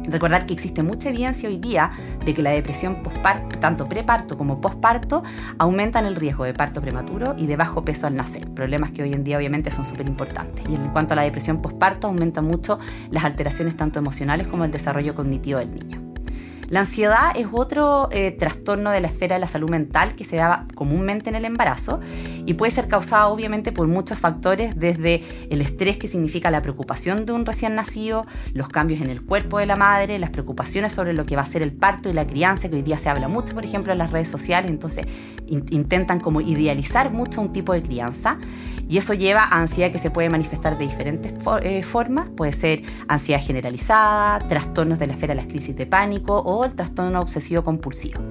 Recordar 0.07 0.45
que 0.45 0.53
existe 0.53 0.83
mucha 0.83 1.09
evidencia 1.09 1.49
hoy 1.49 1.57
día 1.57 1.91
de 2.25 2.33
que 2.33 2.41
la 2.41 2.51
depresión 2.51 3.03
postparto, 3.03 3.59
tanto 3.59 3.87
preparto 3.87 4.37
como 4.37 4.61
posparto, 4.61 5.23
aumentan 5.57 6.05
el 6.05 6.15
riesgo 6.15 6.45
de 6.45 6.53
parto 6.53 6.81
prematuro 6.81 7.35
y 7.37 7.45
de 7.45 7.55
bajo 7.57 7.83
peso 7.83 8.07
al 8.07 8.15
nacer. 8.15 8.49
Problemas 8.49 8.91
que 8.91 9.03
hoy 9.03 9.13
en 9.13 9.23
día 9.23 9.37
obviamente 9.37 9.71
son 9.71 9.85
súper 9.85 10.07
importantes. 10.07 10.65
Y 10.69 10.75
en 10.75 10.89
cuanto 10.89 11.13
a 11.13 11.15
la 11.17 11.23
depresión 11.23 11.61
posparto, 11.61 12.07
aumentan 12.07 12.45
mucho 12.45 12.79
las 13.11 13.25
alteraciones 13.25 13.75
tanto 13.75 13.99
emocionales 13.99 14.47
como 14.47 14.65
el 14.65 14.71
desarrollo 14.71 15.15
cognitivo 15.15 15.59
del 15.59 15.71
niño. 15.71 16.06
La 16.69 16.81
ansiedad 16.81 17.31
es 17.35 17.47
otro 17.51 18.09
eh, 18.11 18.31
trastorno 18.31 18.91
de 18.91 18.99
la 18.99 19.07
esfera 19.07 19.35
de 19.35 19.39
la 19.39 19.47
salud 19.47 19.69
mental 19.69 20.15
que 20.15 20.25
se 20.25 20.35
da 20.35 20.65
comúnmente 20.75 21.29
en 21.29 21.35
el 21.35 21.45
embarazo 21.45 22.01
y 22.45 22.55
puede 22.55 22.71
ser 22.71 22.89
causado 22.89 23.31
obviamente 23.31 23.71
por 23.71 23.87
muchos 23.87 24.19
factores, 24.19 24.77
desde 24.77 25.23
el 25.49 25.61
estrés 25.61 25.97
que 25.97 26.07
significa 26.07 26.51
la 26.51 26.61
preocupación 26.61 27.25
de 27.25 27.31
un 27.31 27.45
recién 27.45 27.75
nacido, 27.75 28.25
los 28.53 28.67
cambios 28.67 28.99
en 28.99 29.09
el 29.09 29.21
cuerpo 29.21 29.59
de 29.59 29.65
la 29.65 29.77
madre, 29.77 30.19
las 30.19 30.29
preocupaciones 30.29 30.91
sobre 30.91 31.13
lo 31.13 31.25
que 31.25 31.37
va 31.37 31.43
a 31.43 31.45
ser 31.45 31.61
el 31.61 31.71
parto 31.71 32.09
y 32.09 32.13
la 32.13 32.27
crianza, 32.27 32.67
que 32.67 32.75
hoy 32.75 32.81
día 32.81 32.97
se 32.97 33.07
habla 33.07 33.29
mucho, 33.29 33.53
por 33.53 33.63
ejemplo, 33.63 33.93
en 33.93 33.99
las 33.99 34.11
redes 34.11 34.27
sociales, 34.27 34.69
entonces 34.69 35.05
intentan 35.47 36.19
como 36.19 36.41
idealizar 36.41 37.11
mucho 37.11 37.39
un 37.39 37.53
tipo 37.53 37.71
de 37.71 37.81
crianza. 37.81 38.37
Y 38.89 38.97
eso 38.97 39.13
lleva 39.13 39.41
a 39.41 39.59
ansiedad 39.59 39.91
que 39.91 39.97
se 39.97 40.11
puede 40.11 40.29
manifestar 40.29 40.77
de 40.77 40.85
diferentes 40.85 41.33
eh, 41.61 41.83
formas. 41.83 42.29
Puede 42.29 42.53
ser 42.53 42.83
ansiedad 43.07 43.41
generalizada, 43.41 44.39
trastornos 44.47 44.99
de 44.99 45.07
la 45.07 45.13
esfera 45.13 45.33
de 45.33 45.41
las 45.41 45.47
crisis 45.47 45.75
de 45.75 45.85
pánico 45.85 46.39
o 46.39 46.65
el 46.65 46.73
trastorno 46.73 47.19
obsesivo 47.19 47.63
compulsivo. 47.63 48.21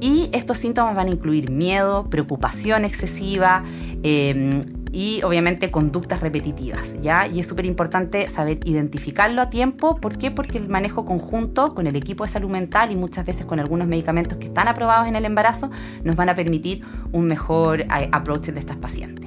Y 0.00 0.28
estos 0.32 0.58
síntomas 0.58 0.94
van 0.94 1.08
a 1.08 1.10
incluir 1.10 1.50
miedo, 1.50 2.08
preocupación 2.10 2.84
excesiva, 2.84 3.64
em, 4.02 4.60
y 4.92 5.22
obviamente 5.24 5.70
conductas 5.70 6.20
repetitivas, 6.20 6.96
¿ya? 7.02 7.26
Y 7.26 7.40
es 7.40 7.46
súper 7.46 7.66
importante 7.66 8.28
saber 8.28 8.60
identificarlo 8.64 9.42
a 9.42 9.48
tiempo. 9.50 9.96
¿Por 9.96 10.16
qué? 10.16 10.30
Porque 10.30 10.56
el 10.56 10.68
manejo 10.68 11.04
conjunto 11.04 11.74
con 11.74 11.86
el 11.86 11.96
equipo 11.96 12.24
de 12.24 12.30
salud 12.30 12.48
mental 12.48 12.92
y 12.92 12.96
muchas 12.96 13.26
veces 13.26 13.44
con 13.44 13.60
algunos 13.60 13.88
medicamentos 13.88 14.38
que 14.38 14.46
están 14.46 14.68
aprobados 14.68 15.06
en 15.06 15.16
el 15.16 15.26
embarazo 15.26 15.70
nos 16.02 16.16
van 16.16 16.30
a 16.30 16.34
permitir 16.34 16.82
un 17.12 17.26
mejor 17.26 17.82
eh, 17.82 18.08
approach 18.10 18.46
de 18.46 18.60
estas 18.60 18.76
pacientes. 18.76 19.25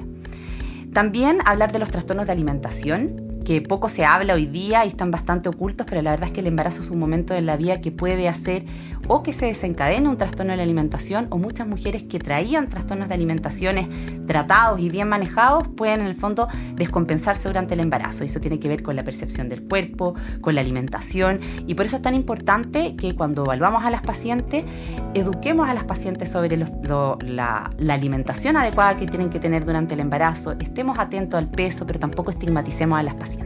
También 0.93 1.39
hablar 1.45 1.71
de 1.71 1.79
los 1.79 1.91
trastornos 1.91 2.25
de 2.25 2.31
alimentación, 2.31 3.28
que 3.49 3.61
poco 3.61 3.89
se 3.89 4.05
habla 4.05 4.35
hoy 4.35 4.45
día 4.45 4.85
y 4.85 4.89
están 4.89 5.09
bastante 5.09 5.49
ocultos, 5.49 5.87
pero 5.89 6.03
la 6.03 6.11
verdad 6.11 6.27
es 6.27 6.33
que 6.33 6.41
el 6.41 6.45
embarazo 6.45 6.81
es 6.81 6.91
un 6.91 6.99
momento 6.99 7.33
en 7.33 7.47
la 7.47 7.57
vida 7.57 7.81
que 7.81 7.91
puede 7.91 8.29
hacer 8.29 8.63
o 9.07 9.23
que 9.23 9.33
se 9.33 9.47
desencadene 9.47 10.07
un 10.07 10.17
trastorno 10.17 10.51
de 10.51 10.57
la 10.57 10.61
alimentación 10.61 11.25
o 11.31 11.39
muchas 11.39 11.65
mujeres 11.65 12.03
que 12.03 12.19
traían 12.19 12.67
trastornos 12.67 13.07
de 13.07 13.15
alimentaciones 13.15 13.87
tratados 14.27 14.79
y 14.79 14.91
bien 14.91 15.09
manejados 15.09 15.67
pueden 15.67 16.01
en 16.01 16.05
el 16.05 16.13
fondo 16.13 16.47
descompensarse 16.75 17.49
durante 17.49 17.73
el 17.73 17.79
embarazo. 17.79 18.23
Eso 18.23 18.39
tiene 18.39 18.59
que 18.59 18.67
ver 18.67 18.83
con 18.83 18.95
la 18.95 19.03
percepción 19.03 19.49
del 19.49 19.63
cuerpo, 19.63 20.13
con 20.41 20.53
la 20.53 20.61
alimentación 20.61 21.39
y 21.65 21.73
por 21.73 21.87
eso 21.87 21.95
es 21.95 22.03
tan 22.03 22.13
importante 22.13 22.95
que 22.97 23.15
cuando 23.15 23.45
evaluamos 23.45 23.83
a 23.83 23.89
las 23.89 24.03
pacientes 24.03 24.63
eduquemos 25.15 25.67
a 25.67 25.73
las 25.73 25.85
pacientes 25.85 26.29
sobre 26.29 26.55
la, 26.55 27.71
la 27.79 27.93
alimentación 27.95 28.57
adecuada 28.57 28.95
que 28.95 29.07
tienen 29.07 29.31
que 29.31 29.39
tener 29.39 29.65
durante 29.65 29.95
el 29.95 30.01
embarazo, 30.01 30.51
estemos 30.51 30.99
atentos 30.99 31.39
al 31.39 31.49
peso, 31.49 31.87
pero 31.87 31.97
tampoco 31.97 32.29
estigmaticemos 32.29 32.99
a 32.99 33.01
las 33.01 33.15
pacientes. 33.15 33.38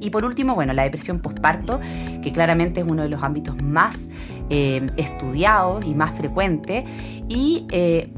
Y 0.00 0.10
por 0.10 0.24
último, 0.24 0.54
bueno, 0.54 0.72
la 0.72 0.84
depresión 0.84 1.20
postparto, 1.20 1.80
que 2.22 2.32
claramente 2.32 2.80
es 2.80 2.86
uno 2.88 3.02
de 3.02 3.08
los 3.08 3.22
ámbitos 3.22 3.60
más 3.62 4.08
eh, 4.50 4.86
estudiados 4.96 5.84
y 5.84 5.94
más 5.94 6.16
frecuentes, 6.16 6.84
y, 7.28 7.66
eh, 7.70 8.12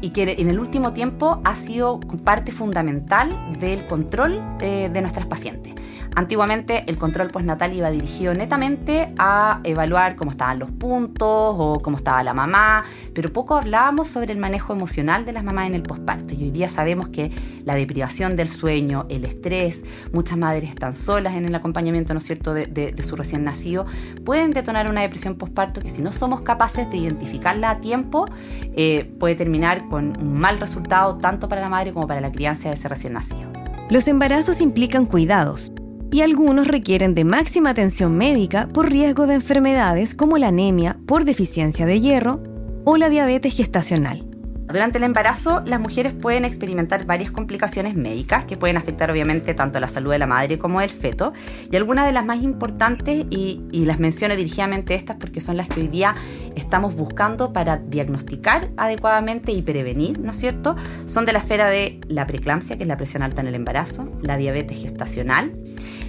y, 0.00 0.10
que 0.10 0.36
en 0.38 0.48
el 0.48 0.58
último 0.60 0.92
tiempo 0.92 1.40
ha 1.44 1.54
sido 1.56 2.00
parte 2.24 2.52
fundamental 2.52 3.30
del 3.58 3.86
control 3.86 4.42
eh, 4.60 4.90
de 4.92 5.00
nuestras 5.00 5.26
pacientes. 5.26 5.74
Antiguamente 6.14 6.84
el 6.86 6.96
control 6.96 7.28
postnatal 7.28 7.74
iba 7.74 7.90
dirigido 7.90 8.34
netamente 8.34 9.12
a 9.18 9.60
evaluar 9.64 10.16
cómo 10.16 10.30
estaban 10.30 10.58
los 10.58 10.70
puntos 10.70 11.28
o 11.28 11.80
cómo 11.82 11.96
estaba 11.96 12.22
la 12.22 12.34
mamá, 12.34 12.84
pero 13.14 13.32
poco 13.32 13.56
hablábamos 13.56 14.08
sobre 14.08 14.32
el 14.32 14.38
manejo 14.38 14.72
emocional 14.72 15.24
de 15.24 15.32
las 15.32 15.44
mamás 15.44 15.66
en 15.66 15.74
el 15.74 15.82
posparto. 15.82 16.34
Y 16.34 16.44
hoy 16.44 16.50
día 16.50 16.68
sabemos 16.68 17.08
que 17.08 17.30
la 17.64 17.74
deprivación 17.74 18.36
del 18.36 18.48
sueño, 18.48 19.06
el 19.08 19.24
estrés, 19.24 19.84
muchas 20.12 20.38
madres 20.38 20.70
están 20.70 20.94
solas 20.94 21.34
en 21.34 21.44
el 21.44 21.54
acompañamiento, 21.54 22.14
¿no 22.14 22.20
es 22.20 22.26
cierto?, 22.26 22.54
de, 22.54 22.94
su 23.06 23.14
recién 23.14 23.44
nacido, 23.44 23.86
pueden 24.24 24.50
detonar 24.52 24.88
una 24.90 25.02
depresión 25.02 25.36
posparto 25.36 25.80
que 25.80 25.90
si 25.90 26.02
no 26.02 26.12
somos 26.12 26.40
capaces 26.40 26.90
de 26.90 26.96
identificarla 26.96 27.70
a 27.70 27.78
tiempo, 27.78 28.26
eh, 28.74 29.12
puede 29.18 29.34
terminar 29.34 29.88
con 29.88 30.16
un 30.20 30.40
mal 30.40 30.58
resultado 30.58 31.16
tanto 31.18 31.48
para 31.48 31.60
la 31.60 31.68
madre 31.68 31.92
como 31.92 32.06
para 32.06 32.20
la 32.20 32.32
crianza 32.32 32.68
de 32.68 32.74
ese 32.74 32.88
recién 32.88 33.12
nacido. 33.12 33.50
Los 33.88 34.08
embarazos 34.08 34.60
implican 34.60 35.06
cuidados 35.06 35.70
y 36.12 36.20
algunos 36.20 36.68
requieren 36.68 37.14
de 37.14 37.24
máxima 37.24 37.70
atención 37.70 38.16
médica 38.16 38.68
por 38.68 38.90
riesgo 38.90 39.26
de 39.26 39.34
enfermedades 39.34 40.14
como 40.14 40.38
la 40.38 40.48
anemia 40.48 40.98
por 41.06 41.24
deficiencia 41.24 41.86
de 41.86 42.00
hierro 42.00 42.42
o 42.84 42.96
la 42.96 43.08
diabetes 43.08 43.56
gestacional. 43.56 44.35
Durante 44.66 44.98
el 44.98 45.04
embarazo, 45.04 45.62
las 45.64 45.78
mujeres 45.78 46.12
pueden 46.12 46.44
experimentar 46.44 47.06
varias 47.06 47.30
complicaciones 47.30 47.94
médicas 47.94 48.44
que 48.44 48.56
pueden 48.56 48.76
afectar 48.76 49.10
obviamente 49.10 49.54
tanto 49.54 49.78
la 49.78 49.86
salud 49.86 50.10
de 50.10 50.18
la 50.18 50.26
madre 50.26 50.58
como 50.58 50.80
del 50.80 50.90
feto. 50.90 51.32
Y 51.70 51.76
algunas 51.76 52.04
de 52.06 52.12
las 52.12 52.24
más 52.24 52.42
importantes, 52.42 53.26
y, 53.30 53.62
las 53.86 54.00
menciono 54.00 54.34
dirigidamente 54.34 54.96
estas 54.96 55.16
porque 55.16 55.40
son 55.40 55.56
las 55.56 55.68
que 55.68 55.80
hoy 55.80 55.86
día 55.88 56.16
estamos 56.56 56.96
buscando 56.96 57.52
para 57.52 57.76
diagnosticar 57.76 58.70
adecuadamente 58.76 59.52
y 59.52 59.62
prevenir, 59.62 60.18
¿no 60.18 60.32
es 60.32 60.38
cierto? 60.38 60.74
Son 61.06 61.24
de 61.24 61.32
la 61.32 61.38
esfera 61.38 61.68
de 61.68 62.00
la 62.08 62.26
preeclampsia, 62.26 62.76
que 62.76 62.82
es 62.82 62.88
la 62.88 62.96
presión 62.96 63.22
alta 63.22 63.42
en 63.42 63.46
el 63.46 63.54
embarazo, 63.54 64.08
la 64.20 64.36
diabetes 64.36 64.82
gestacional, 64.82 65.54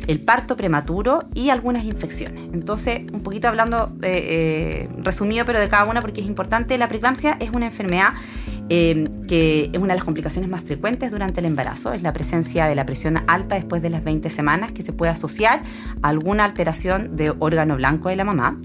el 0.08 0.20
parto 0.20 0.58
prematuro 0.58 1.26
y 1.36 1.52
algunas 1.52 1.84
infecciones. 1.86 2.50
Entonces, 2.52 3.02
un 3.14 3.22
poquito 3.22 3.48
hablando 3.48 3.94
eh, 4.02 4.88
eh, 4.88 4.90
resumido, 4.98 5.46
pero 5.46 5.60
de 5.60 5.70
cada 5.70 5.86
una 5.86 6.02
porque 6.02 6.22
es 6.22 6.28
importante, 6.28 6.78
la 6.80 6.88
preeclampsia 6.88 7.38
es 7.40 7.52
una 7.52 7.68
enfermedad 7.68 8.14
eh, 8.70 9.10
que 9.28 9.70
es 9.72 9.78
una 9.78 9.90
de 9.90 9.96
las 9.96 10.04
complicaciones 10.04 10.50
más 10.50 10.62
frecuentes 10.62 11.12
durante 11.12 11.40
el 11.40 11.46
embarazo, 11.46 11.94
es 11.94 12.02
la 12.04 12.14
presencia 12.14 12.66
de 12.66 12.76
la 12.76 12.86
presión 12.86 13.18
alta 13.28 13.56
después 13.56 13.82
de 13.82 13.90
las 13.90 14.04
20 14.04 14.30
semanas 14.30 14.72
que 14.72 14.84
se 14.84 14.94
puede 14.94 15.12
asociar 15.12 15.62
a 16.02 16.10
alguna 16.10 16.46
alteración 16.46 17.16
de 17.16 17.34
órgano 17.40 17.76
blanco 17.76 18.10
de 18.10 18.16
la 18.16 18.24
mamá. 18.24 18.60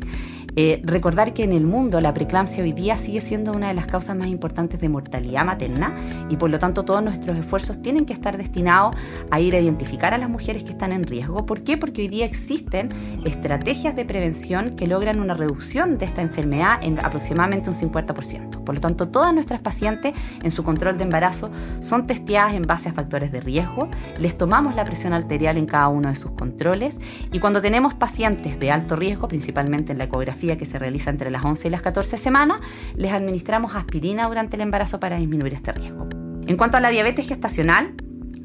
Eh, 0.55 0.83
recordar 0.85 1.33
que 1.33 1.45
en 1.45 1.53
el 1.55 1.65
mundo 1.65 1.99
la 2.03 2.13
preeclampsia 2.13 2.63
hoy 2.63 2.73
día 2.73 2.99
sigue 2.99 3.23
siendo 3.23 3.53
una 3.53 3.69
de 3.69 3.75
las 3.75 3.87
causas 3.87 4.15
más 4.17 4.29
importantes 4.29 4.81
de 4.81 4.89
mortalidad 4.91 5.47
materna 5.47 5.95
y 6.29 6.37
por 6.37 6.51
lo 6.51 6.59
tanto 6.59 6.85
todos 6.85 7.03
nuestros 7.03 7.39
esfuerzos 7.39 7.81
tienen 7.81 8.05
que 8.05 8.13
estar 8.13 8.37
destinados 8.37 8.95
a 9.31 9.41
ir 9.41 9.55
a 9.55 9.61
identificar 9.61 10.13
a 10.13 10.19
las 10.19 10.29
mujeres 10.29 10.63
que 10.63 10.73
están 10.73 10.93
en 10.93 11.05
riesgo. 11.05 11.47
¿Por 11.47 11.63
qué? 11.63 11.79
Porque 11.79 12.03
hoy 12.03 12.09
día 12.09 12.27
existen 12.27 12.91
estrategias 13.25 13.97
de 13.97 14.05
prevención 14.05 14.77
que 14.77 14.87
logran 14.87 15.21
una 15.21 15.33
reducción 15.33 15.97
de 15.97 16.05
esta 16.05 16.21
enfermedad 16.21 16.81
en 16.83 16.99
aproximadamente 16.99 17.71
un 17.71 17.77
50%. 17.77 18.63
Por 18.63 18.75
lo 18.75 18.81
tanto, 18.81 19.09
todas 19.09 19.33
nuestras 19.33 19.61
pacientes 19.61 20.13
en 20.43 20.51
su 20.51 20.63
control 20.65 20.99
de 20.99 21.05
embarazo 21.05 21.51
son 21.81 22.07
testeadas 22.07 22.53
en 22.53 22.63
base 22.63 22.91
a 22.91 22.93
factores 22.93 23.33
de 23.33 23.41
riesgo, 23.41 23.89
les 24.19 24.37
tomamos 24.37 24.75
la 24.75 24.85
presión 24.85 25.15
arterial 25.15 25.57
en 25.57 25.65
cada 25.65 25.89
uno 25.89 26.11
de 26.11 26.15
sus 26.15 26.33
controles 26.33 27.01
y 27.33 27.39
cuando 27.39 27.63
tenemos 27.63 27.95
pacientes 27.95 28.61
de 28.61 28.71
alto 28.71 28.97
riesgo, 28.97 29.29
principalmente 29.29 29.93
en 29.93 29.99
la 29.99 30.05
ecografía, 30.05 30.42
que 30.43 30.67
se 30.67 30.79
realiza 30.79 31.11
entre 31.11 31.31
las 31.31 31.45
11 31.45 31.69
y 31.69 31.71
las 31.71 31.83
14 31.83 32.19
semanas, 32.19 32.59
les 32.97 33.13
administramos 33.13 33.75
aspirina 33.75 34.27
durante 34.27 34.57
el 34.57 34.63
embarazo 34.63 35.01
para 35.01 35.17
disminuir 35.17 35.55
este 35.55 35.73
riesgo. 35.73 36.09
En 36.47 36.57
cuanto 36.57 36.77
a 36.77 36.81
la 36.81 36.91
diabetes 36.91 37.29
gestacional, 37.29 37.95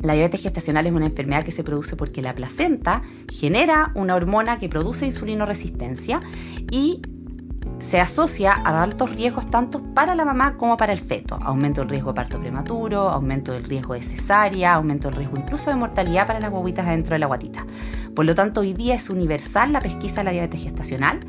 la 0.01 0.13
diabetes 0.13 0.43
gestacional 0.43 0.85
es 0.85 0.93
una 0.93 1.07
enfermedad 1.07 1.43
que 1.43 1.51
se 1.51 1.63
produce 1.63 1.95
porque 1.95 2.21
la 2.21 2.35
placenta 2.35 3.01
genera 3.31 3.91
una 3.95 4.15
hormona 4.15 4.59
que 4.59 4.69
produce 4.69 5.05
insulinoresistencia 5.05 6.21
y 6.71 7.01
se 7.79 7.99
asocia 7.99 8.53
a 8.53 8.81
altos 8.81 9.15
riesgos 9.15 9.49
tanto 9.49 9.81
para 9.93 10.15
la 10.15 10.25
mamá 10.25 10.57
como 10.57 10.77
para 10.77 10.93
el 10.93 10.99
feto. 10.99 11.37
Aumento 11.41 11.81
del 11.81 11.89
riesgo 11.89 12.11
de 12.11 12.15
parto 12.15 12.39
prematuro, 12.39 13.09
aumento 13.09 13.53
del 13.53 13.63
riesgo 13.63 13.93
de 13.93 14.01
cesárea, 14.01 14.73
aumento 14.73 15.09
del 15.09 15.17
riesgo 15.17 15.37
incluso 15.37 15.69
de 15.69 15.75
mortalidad 15.75 16.25
para 16.25 16.39
las 16.39 16.51
guaguitas 16.51 16.87
adentro 16.87 17.13
de 17.13 17.19
la 17.19 17.27
guatita. 17.27 17.65
Por 18.17 18.25
lo 18.25 18.33
tanto, 18.33 18.61
hoy 18.61 18.73
día 18.73 18.95
es 18.95 19.11
universal 19.11 19.71
la 19.71 19.79
pesquisa 19.79 20.21
de 20.21 20.23
la 20.23 20.31
diabetes 20.31 20.63
gestacional. 20.63 21.19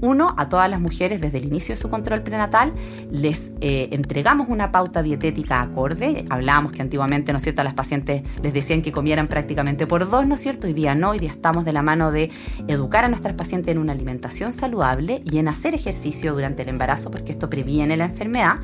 Uno, 0.00 0.34
a 0.36 0.48
todas 0.48 0.68
las 0.68 0.80
mujeres 0.80 1.20
desde 1.20 1.38
el 1.38 1.44
inicio 1.44 1.76
de 1.76 1.80
su 1.80 1.88
control 1.88 2.24
prenatal 2.24 2.72
les 3.12 3.52
eh, 3.60 3.90
entregamos 3.92 4.48
una 4.48 4.72
pauta 4.72 5.04
dietética 5.04 5.62
acorde. 5.62 6.24
Hablábamos 6.30 6.72
que 6.72 6.82
antiguamente, 6.82 7.30
¿no 7.30 7.36
es 7.36 7.44
cierto?, 7.44 7.60
a 7.60 7.64
las 7.64 7.74
pacientes 7.74 8.24
les 8.42 8.52
decían 8.52 8.82
que 8.82 8.90
comieran 8.90 9.28
prácticamente 9.28 9.86
por 9.86 10.10
dos, 10.10 10.26
¿no 10.26 10.34
es 10.34 10.40
cierto? 10.40 10.66
Hoy 10.66 10.72
día 10.72 10.96
no, 10.96 11.10
hoy 11.10 11.20
día 11.20 11.30
estamos 11.30 11.64
de 11.64 11.72
la 11.72 11.82
mano 11.82 12.10
de 12.10 12.32
educar 12.66 13.04
a 13.04 13.08
nuestras 13.08 13.36
pacientes 13.36 13.70
en 13.70 13.78
una 13.78 13.92
alimentación 13.92 14.52
saludable 14.52 15.22
y 15.24 15.38
en 15.38 15.46
hacer 15.46 15.76
ejercicio 15.76 16.32
durante 16.32 16.62
el 16.62 16.70
embarazo, 16.70 17.12
porque 17.12 17.30
esto 17.30 17.48
previene 17.48 17.96
la 17.96 18.06
enfermedad. 18.06 18.56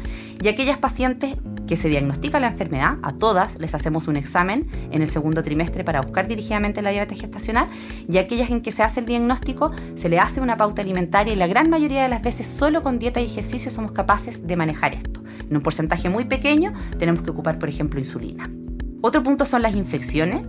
Y 0.42 0.49
aquellas 0.49 0.78
pacientes 0.78 1.37
que 1.68 1.76
se 1.76 1.88
diagnostica 1.88 2.40
la 2.40 2.48
enfermedad, 2.48 2.96
a 3.02 3.12
todas 3.12 3.60
les 3.60 3.75
hacemos 3.75 4.08
un 4.08 4.16
examen 4.16 4.66
en 4.90 5.02
el 5.02 5.08
segundo 5.08 5.44
trimestre 5.44 5.84
para 5.84 6.00
buscar 6.00 6.26
dirigidamente 6.26 6.82
la 6.82 6.90
diabetes 6.90 7.20
gestacional 7.20 7.68
y 8.08 8.18
aquellas 8.18 8.50
en 8.50 8.62
que 8.62 8.72
se 8.72 8.82
hace 8.82 9.00
el 9.00 9.06
diagnóstico 9.06 9.70
se 9.94 10.08
le 10.08 10.18
hace 10.18 10.40
una 10.40 10.56
pauta 10.56 10.82
alimentaria 10.82 11.32
y 11.32 11.37
la 11.37 11.46
gran 11.46 11.70
mayoría 11.70 12.02
de 12.02 12.08
las 12.08 12.22
veces 12.22 12.46
solo 12.46 12.82
con 12.82 12.98
dieta 12.98 13.20
y 13.20 13.26
ejercicio 13.26 13.70
somos 13.70 13.92
capaces 13.92 14.46
de 14.46 14.56
manejar 14.56 14.94
esto. 14.94 15.22
En 15.48 15.56
un 15.56 15.62
porcentaje 15.62 16.08
muy 16.08 16.25
pequeño 16.25 16.72
tenemos 16.98 17.22
que 17.22 17.30
ocupar, 17.30 17.58
por 17.58 17.68
ejemplo, 17.68 18.00
insulina. 18.00 18.50
Otro 19.00 19.22
punto 19.22 19.44
son 19.44 19.62
las 19.62 19.76
infecciones. 19.76 20.42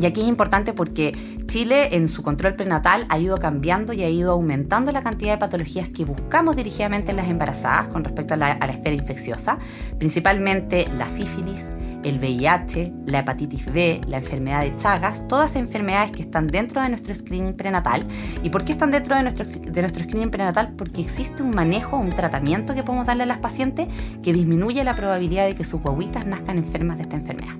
Y 0.00 0.06
aquí 0.06 0.22
es 0.22 0.28
importante 0.28 0.72
porque 0.72 1.14
Chile 1.46 1.94
en 1.96 2.08
su 2.08 2.22
control 2.22 2.54
prenatal 2.54 3.04
ha 3.08 3.18
ido 3.18 3.36
cambiando 3.38 3.92
y 3.92 4.02
ha 4.02 4.08
ido 4.08 4.32
aumentando 4.32 4.90
la 4.90 5.02
cantidad 5.02 5.32
de 5.32 5.38
patologías 5.38 5.88
que 5.90 6.04
buscamos 6.04 6.56
dirigidamente 6.56 7.10
en 7.10 7.18
las 7.18 7.28
embarazadas 7.28 7.88
con 7.88 8.02
respecto 8.02 8.34
a 8.34 8.36
la, 8.38 8.52
esfera 8.52 8.94
infecciosa, 8.94 9.58
principalmente 9.98 10.88
la 10.96 11.06
sífilis, 11.06 11.64
el 12.04 12.18
VIH, 12.18 12.92
la 13.06 13.20
hepatitis 13.20 13.72
B, 13.72 14.00
la 14.06 14.18
enfermedad 14.18 14.62
de 14.62 14.76
Chagas, 14.76 15.26
todas 15.28 15.56
enfermedades 15.56 16.10
que 16.10 16.22
están 16.22 16.46
dentro 16.46 16.82
de 16.82 16.88
nuestro 16.88 17.14
screening 17.14 17.54
prenatal. 17.54 18.06
¿Y 18.42 18.50
por 18.50 18.64
qué 18.64 18.72
están 18.72 18.90
dentro 18.90 19.16
de 19.16 19.22
nuestro, 19.22 19.44
de 19.44 19.80
nuestro 19.80 20.04
screening 20.04 20.30
prenatal? 20.30 20.72
Porque 20.76 21.00
existe 21.00 21.42
un 21.42 21.50
manejo, 21.50 21.96
un 21.96 22.10
tratamiento 22.10 22.74
que 22.74 22.82
podemos 22.82 23.06
darle 23.06 23.22
a 23.24 23.26
las 23.26 23.38
pacientes 23.38 23.88
que 24.22 24.32
disminuye 24.32 24.82
la 24.84 24.94
probabilidad 24.94 25.46
de 25.46 25.54
que 25.54 25.64
sus 25.64 25.80
guaguitas 25.80 26.26
nazcan 26.26 26.58
enfermas 26.58 26.98
de 26.98 27.04
esta 27.04 27.16
enfermedad. 27.16 27.54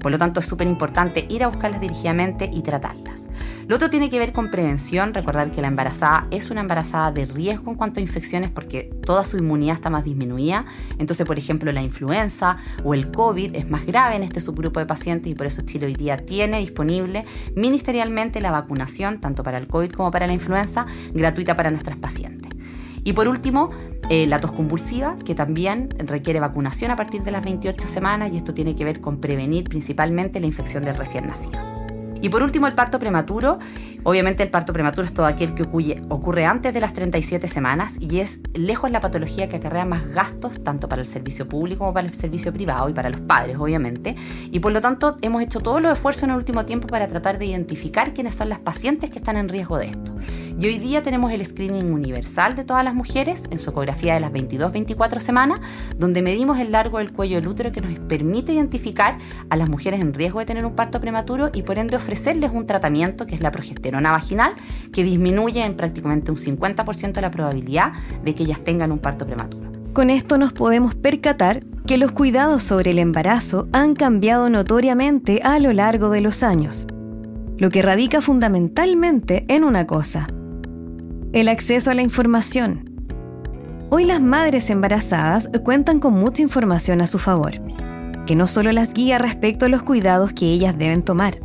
Por 0.00 0.10
lo 0.12 0.18
tanto, 0.18 0.40
es 0.40 0.46
súper 0.46 0.66
importante 0.66 1.26
ir 1.28 1.44
a 1.44 1.48
buscarlas 1.48 1.80
dirigidamente 1.80 2.50
y 2.52 2.62
tratarlas. 2.62 3.28
Lo 3.66 3.76
otro 3.76 3.88
tiene 3.88 4.10
que 4.10 4.18
ver 4.18 4.32
con 4.32 4.50
prevención, 4.50 5.14
recordar 5.14 5.50
que 5.50 5.62
la 5.62 5.68
embarazada 5.68 6.26
es 6.30 6.50
una 6.50 6.60
embarazada 6.60 7.12
de 7.12 7.24
riesgo 7.24 7.70
en 7.70 7.76
cuanto 7.76 7.98
a 7.98 8.02
infecciones 8.02 8.50
porque 8.50 8.90
toda 9.06 9.24
su 9.24 9.38
inmunidad 9.38 9.76
está 9.76 9.88
más 9.88 10.04
disminuida. 10.04 10.66
Entonces, 10.98 11.26
por 11.26 11.38
ejemplo, 11.38 11.72
la 11.72 11.80
influenza 11.80 12.58
o 12.84 12.92
el 12.92 13.10
COVID 13.10 13.56
es 13.56 13.70
más 13.70 13.86
grave 13.86 14.16
en 14.16 14.22
este 14.22 14.40
subgrupo 14.40 14.80
de 14.80 14.86
pacientes 14.86 15.32
y 15.32 15.34
por 15.34 15.46
eso 15.46 15.62
Chile 15.62 15.86
hoy 15.86 15.94
día 15.94 16.18
tiene 16.18 16.58
disponible 16.58 17.24
ministerialmente 17.56 18.42
la 18.42 18.50
vacunación, 18.50 19.20
tanto 19.20 19.42
para 19.42 19.56
el 19.56 19.66
COVID 19.66 19.92
como 19.92 20.10
para 20.10 20.26
la 20.26 20.34
influenza, 20.34 20.84
gratuita 21.14 21.56
para 21.56 21.70
nuestras 21.70 21.96
pacientes. 21.96 22.52
Y 23.02 23.14
por 23.14 23.28
último, 23.28 23.70
eh, 24.10 24.26
la 24.26 24.40
tos 24.40 24.52
convulsiva, 24.52 25.16
que 25.24 25.34
también 25.34 25.88
requiere 25.98 26.38
vacunación 26.38 26.90
a 26.90 26.96
partir 26.96 27.22
de 27.22 27.30
las 27.30 27.44
28 27.44 27.88
semanas 27.88 28.30
y 28.32 28.36
esto 28.36 28.52
tiene 28.52 28.76
que 28.76 28.84
ver 28.84 29.00
con 29.00 29.20
prevenir 29.20 29.64
principalmente 29.64 30.40
la 30.40 30.46
infección 30.46 30.84
del 30.84 30.96
recién 30.96 31.26
nacido. 31.26 31.73
Y 32.24 32.30
por 32.30 32.42
último, 32.42 32.66
el 32.66 32.72
parto 32.72 32.98
prematuro. 32.98 33.58
Obviamente 34.06 34.42
el 34.42 34.50
parto 34.50 34.74
prematuro 34.74 35.06
es 35.06 35.14
todo 35.14 35.24
aquel 35.24 35.54
que 35.54 35.62
ocurre, 35.62 36.44
antes 36.44 36.74
de 36.74 36.80
las 36.80 36.92
37 36.92 37.48
semanas 37.48 37.96
y 37.98 38.20
es 38.20 38.38
lejos 38.52 38.90
la 38.90 39.00
patología 39.00 39.48
que 39.48 39.56
acarrea 39.56 39.86
más 39.86 40.06
gastos 40.08 40.62
tanto 40.62 40.90
para 40.90 41.00
el 41.00 41.08
servicio 41.08 41.48
público 41.48 41.78
como 41.80 41.94
para 41.94 42.06
el 42.06 42.12
servicio 42.12 42.52
privado 42.52 42.90
y 42.90 42.92
para 42.92 43.08
los 43.08 43.22
padres, 43.22 43.56
obviamente. 43.58 44.14
Y 44.50 44.60
por 44.60 44.72
lo 44.72 44.82
tanto 44.82 45.16
hemos 45.22 45.42
hecho 45.42 45.60
todos 45.60 45.80
los 45.80 45.90
esfuerzos 45.90 46.24
en 46.24 46.30
el 46.30 46.36
último 46.36 46.66
tiempo 46.66 46.86
para 46.86 47.08
tratar 47.08 47.38
de 47.38 47.46
identificar 47.46 48.12
quiénes 48.12 48.34
son 48.34 48.50
las 48.50 48.58
pacientes 48.58 49.08
que 49.08 49.18
están 49.18 49.38
en 49.38 49.48
riesgo 49.48 49.78
de 49.78 49.86
esto. 49.86 50.14
Y 50.60 50.66
hoy 50.66 50.78
día 50.78 51.02
tenemos 51.02 51.32
el 51.32 51.44
screening 51.44 51.90
universal 51.90 52.54
de 52.54 52.64
todas 52.64 52.84
las 52.84 52.94
mujeres 52.94 53.44
en 53.50 53.58
su 53.58 53.70
ecografía 53.70 54.14
de 54.14 54.20
las 54.20 54.32
22-24 54.32 55.18
semanas, 55.18 55.60
donde 55.96 56.20
medimos 56.20 56.58
el 56.58 56.72
largo 56.72 56.98
del 56.98 57.12
cuello 57.12 57.36
del 57.36 57.48
útero 57.48 57.72
que 57.72 57.80
nos 57.80 57.98
permite 58.00 58.52
identificar 58.52 59.16
a 59.48 59.56
las 59.56 59.70
mujeres 59.70 60.00
en 60.00 60.12
riesgo 60.12 60.40
de 60.40 60.46
tener 60.46 60.66
un 60.66 60.76
parto 60.76 61.00
prematuro 61.00 61.50
y 61.54 61.62
por 61.62 61.78
ende 61.78 61.96
ofrecerles 61.96 62.50
un 62.52 62.66
tratamiento 62.66 63.26
que 63.26 63.34
es 63.34 63.40
la 63.40 63.50
progesterona 63.50 63.93
vaginal, 64.02 64.54
que 64.92 65.04
disminuye 65.04 65.64
en 65.64 65.76
prácticamente 65.76 66.30
un 66.30 66.38
50% 66.38 67.20
la 67.20 67.30
probabilidad 67.30 67.92
de 68.24 68.34
que 68.34 68.44
ellas 68.44 68.62
tengan 68.62 68.92
un 68.92 68.98
parto 68.98 69.26
prematuro. 69.26 69.72
Con 69.92 70.10
esto 70.10 70.38
nos 70.38 70.52
podemos 70.52 70.94
percatar 70.94 71.62
que 71.86 71.98
los 71.98 72.12
cuidados 72.12 72.62
sobre 72.62 72.90
el 72.90 72.98
embarazo 72.98 73.68
han 73.72 73.94
cambiado 73.94 74.50
notoriamente 74.50 75.40
a 75.44 75.58
lo 75.58 75.72
largo 75.72 76.10
de 76.10 76.20
los 76.20 76.42
años, 76.42 76.86
lo 77.58 77.70
que 77.70 77.82
radica 77.82 78.20
fundamentalmente 78.20 79.44
en 79.48 79.62
una 79.62 79.86
cosa, 79.86 80.26
el 81.32 81.48
acceso 81.48 81.90
a 81.90 81.94
la 81.94 82.02
información. 82.02 82.90
Hoy 83.90 84.04
las 84.04 84.20
madres 84.20 84.70
embarazadas 84.70 85.48
cuentan 85.62 86.00
con 86.00 86.14
mucha 86.14 86.42
información 86.42 87.00
a 87.00 87.06
su 87.06 87.18
favor, 87.18 87.52
que 88.26 88.34
no 88.34 88.46
solo 88.46 88.72
las 88.72 88.94
guía 88.94 89.18
respecto 89.18 89.66
a 89.66 89.68
los 89.68 89.82
cuidados 89.82 90.32
que 90.32 90.46
ellas 90.46 90.76
deben 90.76 91.02
tomar, 91.02 91.38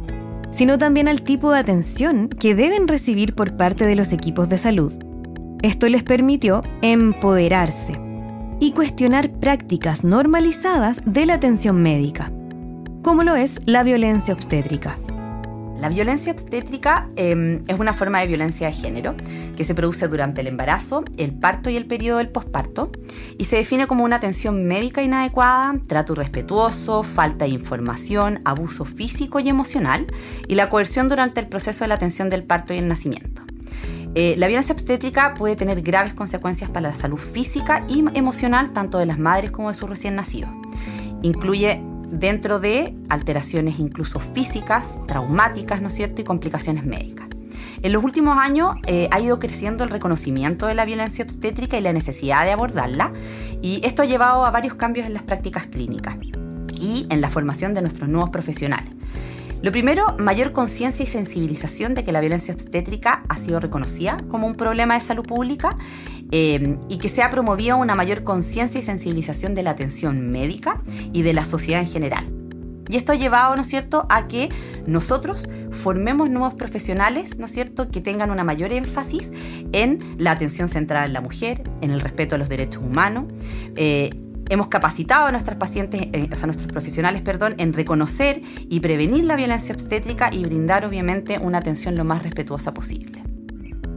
sino 0.51 0.77
también 0.77 1.07
al 1.07 1.21
tipo 1.21 1.51
de 1.51 1.59
atención 1.59 2.29
que 2.29 2.55
deben 2.55 2.87
recibir 2.87 3.35
por 3.35 3.55
parte 3.57 3.85
de 3.85 3.95
los 3.95 4.11
equipos 4.11 4.49
de 4.49 4.57
salud. 4.57 4.93
Esto 5.61 5.89
les 5.89 6.03
permitió 6.03 6.61
empoderarse 6.81 7.99
y 8.59 8.71
cuestionar 8.71 9.29
prácticas 9.29 10.03
normalizadas 10.03 11.01
de 11.05 11.25
la 11.25 11.35
atención 11.35 11.81
médica, 11.81 12.31
como 13.01 13.23
lo 13.23 13.35
es 13.35 13.61
la 13.65 13.83
violencia 13.83 14.33
obstétrica. 14.33 14.95
La 15.79 15.87
violencia 15.87 16.33
obstétrica 16.33 17.07
em, 17.15 17.63
es 17.67 17.79
una 17.79 17.93
forma 17.93 18.19
de 18.19 18.27
violencia 18.27 18.67
de 18.67 18.73
género 18.73 19.15
que 19.55 19.63
se 19.63 19.73
produce 19.73 20.07
durante 20.09 20.41
el 20.41 20.47
embarazo, 20.47 21.05
el 21.17 21.33
parto 21.33 21.69
y 21.69 21.77
el 21.77 21.85
periodo 21.85 22.17
del 22.17 22.29
posparto 22.29 22.91
y 23.37 23.45
se 23.45 23.55
define 23.55 23.87
como 23.87 24.03
una 24.03 24.17
atención 24.17 24.65
médica 24.65 25.01
inadecuada, 25.01 25.79
trato 25.87 26.13
irrespetuoso, 26.13 27.03
falta 27.03 27.45
de 27.45 27.51
información, 27.51 28.41
abuso 28.43 28.83
físico 28.83 29.39
y 29.39 29.47
emocional 29.47 30.05
y 30.49 30.55
la 30.55 30.69
coerción 30.69 31.07
durante 31.07 31.39
el 31.39 31.47
proceso 31.47 31.85
de 31.85 31.87
la 31.87 31.95
atención 31.95 32.29
del 32.29 32.43
parto 32.43 32.73
y 32.73 32.77
el 32.77 32.87
nacimiento. 32.89 33.41
Eh, 34.15 34.35
la 34.37 34.47
violencia 34.47 34.73
obstétrica 34.73 35.33
puede 35.35 35.55
tener 35.55 35.81
graves 35.81 36.13
consecuencias 36.13 36.69
para 36.69 36.89
la 36.89 36.95
salud 36.95 37.19
física 37.19 37.85
y 37.87 38.03
emocional 38.17 38.73
tanto 38.73 38.97
de 38.97 39.05
las 39.05 39.19
madres 39.19 39.51
como 39.51 39.69
de 39.69 39.75
sus 39.75 39.89
recién 39.89 40.15
nacidos. 40.15 40.49
Incluye 41.21 41.81
dentro 42.11 42.59
de 42.59 42.95
alteraciones 43.09 43.79
incluso 43.79 44.19
físicas, 44.19 45.01
traumáticas, 45.07 45.81
¿no 45.81 45.89
es 45.89 45.95
cierto?, 45.95 46.21
y 46.21 46.25
complicaciones 46.25 46.85
médicas. 46.85 47.27
En 47.81 47.93
los 47.93 48.03
últimos 48.03 48.37
años 48.37 48.75
eh, 48.87 49.07
ha 49.11 49.19
ido 49.21 49.39
creciendo 49.39 49.83
el 49.83 49.89
reconocimiento 49.89 50.67
de 50.67 50.75
la 50.75 50.85
violencia 50.85 51.23
obstétrica 51.23 51.77
y 51.77 51.81
la 51.81 51.93
necesidad 51.93 52.43
de 52.43 52.51
abordarla, 52.51 53.13
y 53.61 53.81
esto 53.85 54.01
ha 54.01 54.05
llevado 54.05 54.45
a 54.45 54.51
varios 54.51 54.75
cambios 54.75 55.07
en 55.07 55.13
las 55.13 55.23
prácticas 55.23 55.67
clínicas 55.67 56.17
y 56.73 57.07
en 57.09 57.21
la 57.21 57.29
formación 57.29 57.73
de 57.73 57.81
nuestros 57.81 58.09
nuevos 58.09 58.29
profesionales. 58.31 58.91
Lo 59.61 59.73
primero, 59.73 60.15
mayor 60.17 60.53
conciencia 60.53 61.03
y 61.03 61.07
sensibilización 61.07 61.93
de 61.93 62.05
que 62.05 62.13
la 62.13 62.21
violencia 62.21 62.53
obstétrica 62.53 63.23
ha 63.27 63.35
sido 63.35 63.59
reconocida 63.59 64.17
como 64.29 64.47
un 64.47 64.55
problema 64.55 64.93
de 64.93 65.01
salud 65.01 65.25
pública 65.25 65.77
eh, 66.31 66.77
y 66.89 66.97
que 66.97 67.09
se 67.09 67.23
ha 67.23 67.29
promovido 67.29 67.77
una 67.77 67.95
mayor 67.95 68.23
conciencia 68.23 68.79
y 68.79 68.81
sensibilización 68.81 69.55
de 69.55 69.63
la 69.63 69.71
atención 69.71 70.31
médica 70.31 70.81
y 71.13 71.21
de 71.21 71.33
la 71.33 71.45
sociedad 71.45 71.81
en 71.81 71.87
general. 71.87 72.39
Y 72.89 72.97
esto 72.97 73.11
ha 73.11 73.15
llevado, 73.15 73.55
¿no 73.55 73.61
es 73.61 73.67
cierto?, 73.67 74.07
a 74.09 74.27
que 74.27 74.49
nosotros 74.87 75.47
formemos 75.69 76.29
nuevos 76.29 76.55
profesionales, 76.55 77.37
¿no 77.37 77.45
es 77.45 77.51
cierto?, 77.51 77.89
que 77.91 78.01
tengan 78.01 78.31
una 78.31 78.43
mayor 78.43 78.73
énfasis 78.73 79.31
en 79.71 80.15
la 80.17 80.31
atención 80.31 80.69
centrada 80.69 81.05
en 81.05 81.13
la 81.13 81.21
mujer, 81.21 81.61
en 81.81 81.91
el 81.91 82.01
respeto 82.01 82.33
a 82.33 82.37
los 82.39 82.49
derechos 82.49 82.81
humanos. 82.81 83.25
Eh, 83.75 84.09
hemos 84.49 84.69
capacitado 84.69 85.27
a 85.27 85.31
nuestras 85.31 85.57
pacientes, 85.57 86.07
eh, 86.13 86.29
o 86.31 86.35
sea, 86.35 86.43
a 86.43 86.47
nuestros 86.47 86.71
profesionales, 86.71 87.21
perdón, 87.21 87.53
en 87.59 87.73
reconocer 87.73 88.41
y 88.67 88.79
prevenir 88.79 89.25
la 89.25 89.35
violencia 89.35 89.75
obstétrica 89.75 90.31
y 90.33 90.43
brindar, 90.43 90.83
obviamente, 90.83 91.37
una 91.37 91.59
atención 91.59 91.95
lo 91.95 92.03
más 92.03 92.23
respetuosa 92.23 92.73
posible. 92.73 93.28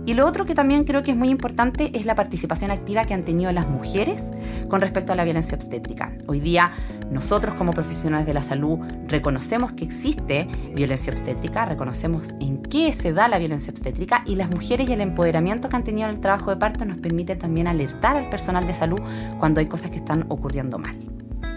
Y 0.05 0.15
lo 0.15 0.27
otro 0.27 0.45
que 0.45 0.55
también 0.55 0.83
creo 0.83 1.05
que 1.05 1.13
es 1.13 1.17
muy 1.17 1.29
importante 1.29 1.97
es 1.97 2.07
la 2.07 2.17
participación 2.17 2.73
activa 2.73 3.05
que 3.05 3.15
han 3.15 3.25
tenido 3.25 3.53
las 3.53 3.69
mujeres 3.69 4.33
con 4.69 4.81
respecto 4.81 5.13
a 5.13 5.17
la 5.17 5.23
violencia 5.23 5.57
obstétrica. 5.57 6.13
Hoy 6.27 6.41
día 6.41 6.73
nosotros 7.13 7.55
como 7.55 7.73
profesionales 7.73 8.27
de 8.27 8.35
la 8.35 8.41
salud 8.41 8.81
reconocemos 9.07 9.73
que 9.73 9.85
existe 9.85 10.49
violencia 10.75 11.13
obstétrica, 11.13 11.67
reconocemos 11.67 12.35
en 12.41 12.63
qué 12.63 12.93
se 12.93 13.13
da 13.13 13.29
la 13.29 13.39
violencia 13.39 13.71
obstétrica 13.71 14.25
y 14.27 14.35
las 14.35 14.51
mujeres 14.51 14.89
y 14.89 14.93
el 14.93 15.03
empoderamiento 15.03 15.69
que 15.69 15.77
han 15.77 15.85
tenido 15.85 16.09
en 16.09 16.17
el 16.17 16.21
trabajo 16.21 16.51
de 16.51 16.57
parto 16.57 16.85
nos 16.85 16.99
permite 16.99 17.37
también 17.37 17.69
alertar 17.69 18.17
al 18.17 18.29
personal 18.29 18.67
de 18.67 18.75
salud 18.75 19.01
cuando 19.39 19.61
hay 19.61 19.67
cosas 19.67 19.91
que 19.91 19.99
están 19.99 20.27
ocurriendo 20.31 20.79
mal. 20.79 20.97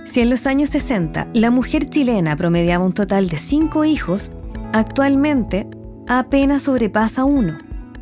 Si 0.06 0.22
en 0.22 0.30
los 0.30 0.46
años 0.46 0.70
60 0.70 1.30
la 1.34 1.50
mujer 1.50 1.90
chilena 1.90 2.36
promediaba 2.36 2.86
un 2.86 2.94
total 2.94 3.28
de 3.28 3.38
5 3.38 3.86
hijos, 3.86 4.30
actualmente 4.72 5.68
apenas 6.08 6.64
sobrepasa 6.64 7.24
uno. 7.24 7.58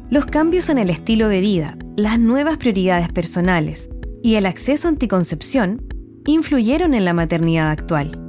Los 0.09 0.25
cambios 0.25 0.69
en 0.69 0.77
el 0.77 0.89
estilo 0.89 1.27
de 1.27 1.41
vida, 1.41 1.77
las 1.95 2.19
nuevas 2.19 2.57
prioridades 2.57 3.09
personales 3.09 3.89
y 4.21 4.35
el 4.35 4.45
acceso 4.45 4.87
a 4.87 4.91
anticoncepción 4.91 5.85
influyeron 6.25 6.93
en 6.93 7.05
la 7.05 7.13
maternidad 7.13 7.71
actual. 7.71 8.19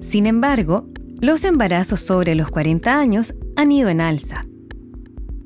Sin 0.00 0.26
embargo, 0.26 0.86
los 1.20 1.44
embarazos 1.44 2.00
sobre 2.00 2.34
los 2.34 2.50
40 2.50 2.98
años 2.98 3.34
han 3.56 3.72
ido 3.72 3.88
en 3.88 4.00
alza. 4.00 4.42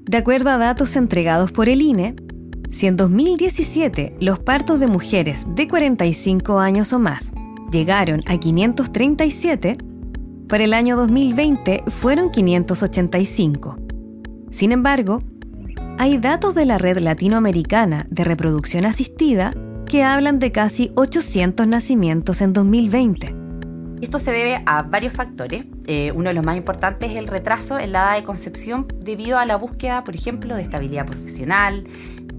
De 0.04 0.16
acuerdo 0.18 0.50
a 0.50 0.58
datos 0.58 0.96
entregados 0.96 1.52
por 1.52 1.68
el 1.68 1.80
INE, 1.80 2.16
si 2.70 2.86
en 2.86 2.96
2017 2.96 4.16
los 4.20 4.38
partos 4.38 4.80
de 4.80 4.86
mujeres 4.86 5.46
de 5.54 5.68
45 5.68 6.58
años 6.58 6.92
o 6.92 6.98
más 6.98 7.32
llegaron 7.70 8.20
a 8.26 8.36
537, 8.36 9.78
para 10.48 10.64
el 10.64 10.74
año 10.74 10.96
2020 10.96 11.84
fueron 11.88 12.30
585. 12.30 13.78
Sin 14.50 14.72
embargo, 14.72 15.20
hay 15.98 16.18
datos 16.18 16.54
de 16.54 16.66
la 16.66 16.78
Red 16.78 16.98
Latinoamericana 16.98 18.06
de 18.10 18.24
Reproducción 18.24 18.84
Asistida 18.86 19.52
que 19.86 20.02
hablan 20.02 20.38
de 20.38 20.52
casi 20.52 20.90
800 20.94 21.68
nacimientos 21.68 22.40
en 22.40 22.52
2020. 22.52 23.34
Esto 24.00 24.18
se 24.18 24.32
debe 24.32 24.62
a 24.66 24.82
varios 24.82 25.12
factores. 25.12 25.64
Eh, 25.86 26.10
uno 26.12 26.30
de 26.30 26.34
los 26.34 26.44
más 26.44 26.56
importantes 26.56 27.10
es 27.10 27.16
el 27.16 27.28
retraso 27.28 27.78
en 27.78 27.92
la 27.92 28.04
edad 28.04 28.14
de 28.16 28.24
concepción 28.24 28.86
debido 28.98 29.38
a 29.38 29.46
la 29.46 29.56
búsqueda, 29.56 30.02
por 30.02 30.16
ejemplo, 30.16 30.56
de 30.56 30.62
estabilidad 30.62 31.06
profesional, 31.06 31.84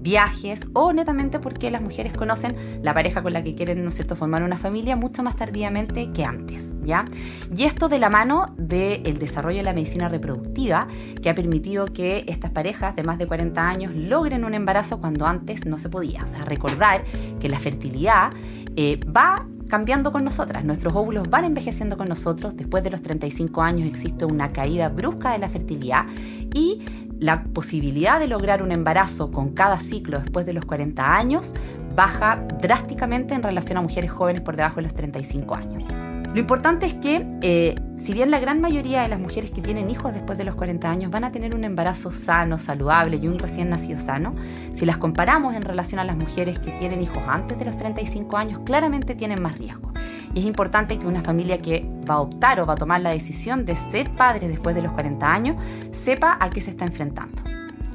viajes 0.04 0.68
o 0.74 0.92
netamente 0.92 1.40
porque 1.40 1.70
las 1.70 1.80
mujeres 1.80 2.12
conocen 2.12 2.80
la 2.82 2.92
pareja 2.92 3.22
con 3.22 3.32
la 3.32 3.42
que 3.42 3.54
quieren, 3.54 3.90
formar 3.90 4.42
una 4.42 4.58
familia 4.58 4.96
mucho 4.96 5.22
más 5.22 5.34
tardíamente 5.34 6.12
que 6.12 6.24
antes, 6.24 6.74
¿ya? 6.84 7.06
Y 7.56 7.64
esto 7.64 7.88
de 7.88 7.98
la 7.98 8.10
mano 8.10 8.54
del 8.58 9.18
desarrollo 9.18 9.56
de 9.56 9.62
la 9.62 9.72
medicina 9.72 10.10
reproductiva 10.10 10.86
que 11.22 11.30
ha 11.30 11.34
permitido 11.34 11.86
que 11.86 12.24
estas 12.28 12.50
parejas 12.50 12.94
de 12.94 13.02
más 13.02 13.18
de 13.18 13.26
40 13.26 13.66
años 13.66 13.92
logren 13.94 14.44
un 14.44 14.52
embarazo 14.52 15.00
cuando 15.00 15.26
antes 15.26 15.64
no 15.64 15.78
se 15.78 15.88
podía. 15.88 16.22
O 16.22 16.28
sea, 16.28 16.42
recordar 16.44 17.02
que 17.40 17.48
la 17.48 17.58
fertilidad 17.58 18.30
eh, 18.76 19.00
va 19.04 19.46
cambiando 19.68 20.12
con 20.12 20.22
nosotras. 20.22 20.64
Nuestros 20.64 20.94
óvulos 20.94 21.30
van 21.30 21.44
envejeciendo 21.44 21.96
con 21.96 22.08
nosotros. 22.08 22.54
Después 22.56 22.84
de 22.84 22.90
los 22.90 23.00
35 23.00 23.62
años 23.62 23.88
existe 23.88 24.26
una 24.26 24.50
caída 24.50 24.90
brusca 24.90 25.32
de 25.32 25.38
la 25.38 25.48
fertilidad 25.48 26.04
y 26.54 26.82
la 27.20 27.44
posibilidad 27.44 28.18
de 28.20 28.28
lograr 28.28 28.62
un 28.62 28.72
embarazo 28.72 29.30
con 29.30 29.50
cada 29.50 29.78
ciclo 29.78 30.18
después 30.20 30.46
de 30.46 30.52
los 30.52 30.64
40 30.64 31.16
años 31.16 31.54
baja 31.94 32.46
drásticamente 32.60 33.34
en 33.34 33.42
relación 33.42 33.78
a 33.78 33.80
mujeres 33.80 34.10
jóvenes 34.10 34.42
por 34.42 34.56
debajo 34.56 34.76
de 34.76 34.82
los 34.82 34.94
35 34.94 35.54
años. 35.54 35.84
Lo 36.34 36.40
importante 36.40 36.86
es 36.86 36.94
que, 36.94 37.24
eh, 37.42 37.76
si 37.96 38.12
bien 38.12 38.32
la 38.32 38.40
gran 38.40 38.60
mayoría 38.60 39.02
de 39.02 39.08
las 39.08 39.20
mujeres 39.20 39.52
que 39.52 39.62
tienen 39.62 39.88
hijos 39.88 40.14
después 40.14 40.36
de 40.36 40.42
los 40.42 40.56
40 40.56 40.90
años 40.90 41.12
van 41.12 41.22
a 41.22 41.30
tener 41.30 41.54
un 41.54 41.62
embarazo 41.62 42.10
sano, 42.10 42.58
saludable 42.58 43.18
y 43.18 43.28
un 43.28 43.38
recién 43.38 43.70
nacido 43.70 44.00
sano, 44.00 44.34
si 44.72 44.84
las 44.84 44.96
comparamos 44.96 45.54
en 45.54 45.62
relación 45.62 46.00
a 46.00 46.04
las 46.04 46.16
mujeres 46.16 46.58
que 46.58 46.72
tienen 46.72 47.00
hijos 47.00 47.22
antes 47.28 47.56
de 47.56 47.64
los 47.64 47.78
35 47.78 48.36
años, 48.36 48.60
claramente 48.64 49.14
tienen 49.14 49.40
más 49.40 49.56
riesgo. 49.56 49.92
Y 50.34 50.40
es 50.40 50.46
importante 50.46 50.98
que 50.98 51.06
una 51.06 51.22
familia 51.22 51.58
que 51.58 51.88
va 52.10 52.14
a 52.14 52.20
optar 52.20 52.60
o 52.60 52.66
va 52.66 52.74
a 52.74 52.76
tomar 52.76 53.00
la 53.00 53.10
decisión 53.10 53.64
de 53.64 53.76
ser 53.76 54.10
padre 54.16 54.48
después 54.48 54.74
de 54.74 54.82
los 54.82 54.92
40 54.92 55.32
años 55.32 55.56
sepa 55.92 56.36
a 56.40 56.50
qué 56.50 56.60
se 56.60 56.70
está 56.70 56.84
enfrentando. 56.84 57.53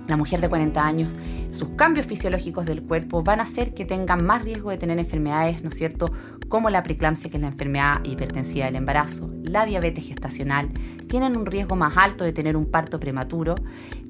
La 0.10 0.18
mujer 0.18 0.42
de 0.42 0.50
40 0.50 0.86
años, 0.86 1.16
sus 1.52 1.70
cambios 1.70 2.06
fisiológicos 2.06 2.66
del 2.66 2.84
cuerpo 2.84 3.24
van 3.24 3.40
a 3.40 3.44
hacer 3.44 3.74
que 3.74 3.86
tengan 3.86 4.26
más 4.26 4.44
riesgo 4.44 4.72
de 4.72 4.78
tener 4.78 5.00
enfermedades, 5.00 5.64
¿no 5.64 5.70
es 5.70 5.76
cierto?, 5.76 6.12
como 6.50 6.72
la 6.72 6.82
preeclampsia, 6.82 7.30
que 7.30 7.38
es 7.38 7.42
la 7.42 7.50
enfermedad 7.50 8.04
hipertensiva 8.04 8.66
del 8.66 8.76
embarazo, 8.76 9.30
la 9.44 9.66
diabetes 9.66 10.08
gestacional, 10.08 10.70
tienen 11.08 11.38
un 11.38 11.46
riesgo 11.46 11.76
más 11.76 11.94
alto 11.96 12.24
de 12.24 12.34
tener 12.34 12.58
un 12.58 12.66
parto 12.66 13.00
prematuro, 13.00 13.54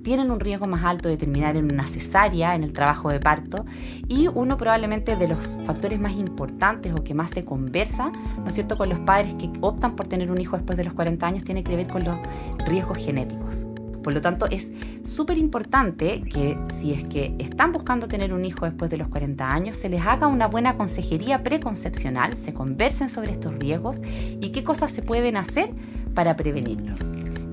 tienen 0.03 0.31
un 0.31 0.39
riesgo 0.39 0.65
más 0.65 0.85
alto 0.85 1.09
de 1.09 1.17
terminar 1.17 1.57
en 1.57 1.65
una 1.71 1.83
cesárea 1.83 2.55
en 2.55 2.63
el 2.63 2.71
trabajo 2.71 3.09
de 3.09 3.19
parto 3.19 3.65
y 4.07 4.27
uno 4.27 4.55
probablemente 4.55 5.17
de 5.17 5.27
los 5.27 5.57
factores 5.65 5.99
más 5.99 6.13
importantes 6.13 6.93
o 6.93 7.03
que 7.03 7.13
más 7.13 7.31
se 7.31 7.43
conversa, 7.43 8.09
¿no 8.37 8.47
es 8.47 8.53
cierto?, 8.53 8.77
con 8.77 8.87
los 8.87 8.99
padres 8.99 9.33
que 9.33 9.51
optan 9.59 9.97
por 9.97 10.07
tener 10.07 10.31
un 10.31 10.39
hijo 10.39 10.55
después 10.55 10.77
de 10.77 10.85
los 10.85 10.93
40 10.93 11.27
años 11.27 11.43
tiene 11.43 11.63
que 11.65 11.75
ver 11.75 11.87
con 11.87 12.05
los 12.05 12.17
riesgos 12.65 12.97
genéticos. 12.99 13.67
Por 14.03 14.13
lo 14.13 14.21
tanto, 14.21 14.47
es 14.49 14.71
súper 15.03 15.37
importante 15.37 16.21
que 16.21 16.57
si 16.79 16.93
es 16.93 17.03
que 17.03 17.35
están 17.39 17.71
buscando 17.71 18.07
tener 18.07 18.33
un 18.33 18.45
hijo 18.45 18.65
después 18.65 18.89
de 18.89 18.97
los 18.97 19.07
40 19.09 19.51
años, 19.51 19.77
se 19.77 19.89
les 19.89 20.05
haga 20.05 20.27
una 20.27 20.47
buena 20.47 20.77
consejería 20.77 21.43
preconcepcional, 21.43 22.37
se 22.37 22.53
conversen 22.53 23.09
sobre 23.09 23.31
estos 23.31 23.53
riesgos 23.55 23.99
y 24.03 24.49
qué 24.49 24.63
cosas 24.63 24.91
se 24.91 25.01
pueden 25.01 25.37
hacer 25.37 25.71
para 26.13 26.35
prevenirlos. 26.35 26.99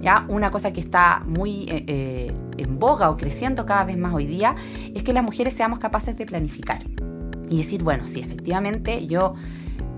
Ya 0.01 0.25
una 0.29 0.51
cosa 0.51 0.73
que 0.73 0.81
está 0.81 1.25
muy 1.27 1.65
eh, 1.65 1.85
eh, 1.89 2.33
en 2.59 2.79
boga 2.79 3.11
o 3.11 3.17
creciendo 3.17 3.67
cada 3.67 3.85
vez 3.85 3.97
más 3.97 4.15
hoy 4.15 4.27
día 4.27 4.55
es 4.95 5.03
que 5.03 5.13
las 5.13 5.25
mujeres 5.25 5.55
seamos 5.55 5.79
capaces 5.79 6.17
de 6.17 6.27
planificar 6.27 6.79
y 7.49 7.59
decir, 7.59 7.83
bueno, 7.83 8.07
sí, 8.07 8.21
efectivamente 8.21 9.07
yo 9.07 9.35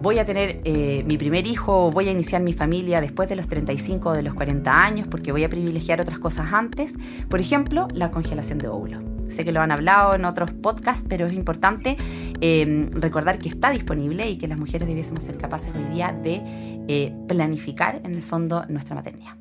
voy 0.00 0.18
a 0.18 0.24
tener 0.24 0.60
eh, 0.64 1.02
mi 1.06 1.18
primer 1.18 1.46
hijo, 1.46 1.90
voy 1.90 2.08
a 2.08 2.12
iniciar 2.12 2.42
mi 2.42 2.52
familia 2.52 3.00
después 3.00 3.28
de 3.28 3.36
los 3.36 3.48
35 3.48 4.10
o 4.10 4.12
de 4.12 4.22
los 4.22 4.34
40 4.34 4.84
años 4.84 5.08
porque 5.10 5.32
voy 5.32 5.44
a 5.44 5.48
privilegiar 5.48 6.00
otras 6.00 6.18
cosas 6.18 6.52
antes. 6.52 6.96
Por 7.28 7.40
ejemplo, 7.40 7.88
la 7.92 8.10
congelación 8.10 8.58
de 8.58 8.68
óvulos. 8.68 9.02
Sé 9.28 9.44
que 9.44 9.52
lo 9.52 9.60
han 9.60 9.70
hablado 9.70 10.14
en 10.14 10.24
otros 10.24 10.50
podcasts, 10.52 11.04
pero 11.06 11.26
es 11.26 11.34
importante 11.34 11.96
em, 12.40 12.90
recordar 12.92 13.38
que 13.38 13.48
está 13.48 13.70
disponible 13.70 14.28
y 14.30 14.38
que 14.38 14.48
las 14.48 14.58
mujeres 14.58 14.88
debiésemos 14.88 15.24
ser 15.24 15.36
capaces 15.36 15.72
hoy 15.74 15.84
día 15.94 16.12
de 16.12 16.42
eh, 16.88 17.14
planificar 17.28 18.00
en 18.04 18.14
el 18.14 18.22
fondo 18.22 18.64
nuestra 18.68 18.94
maternidad. 18.94 19.34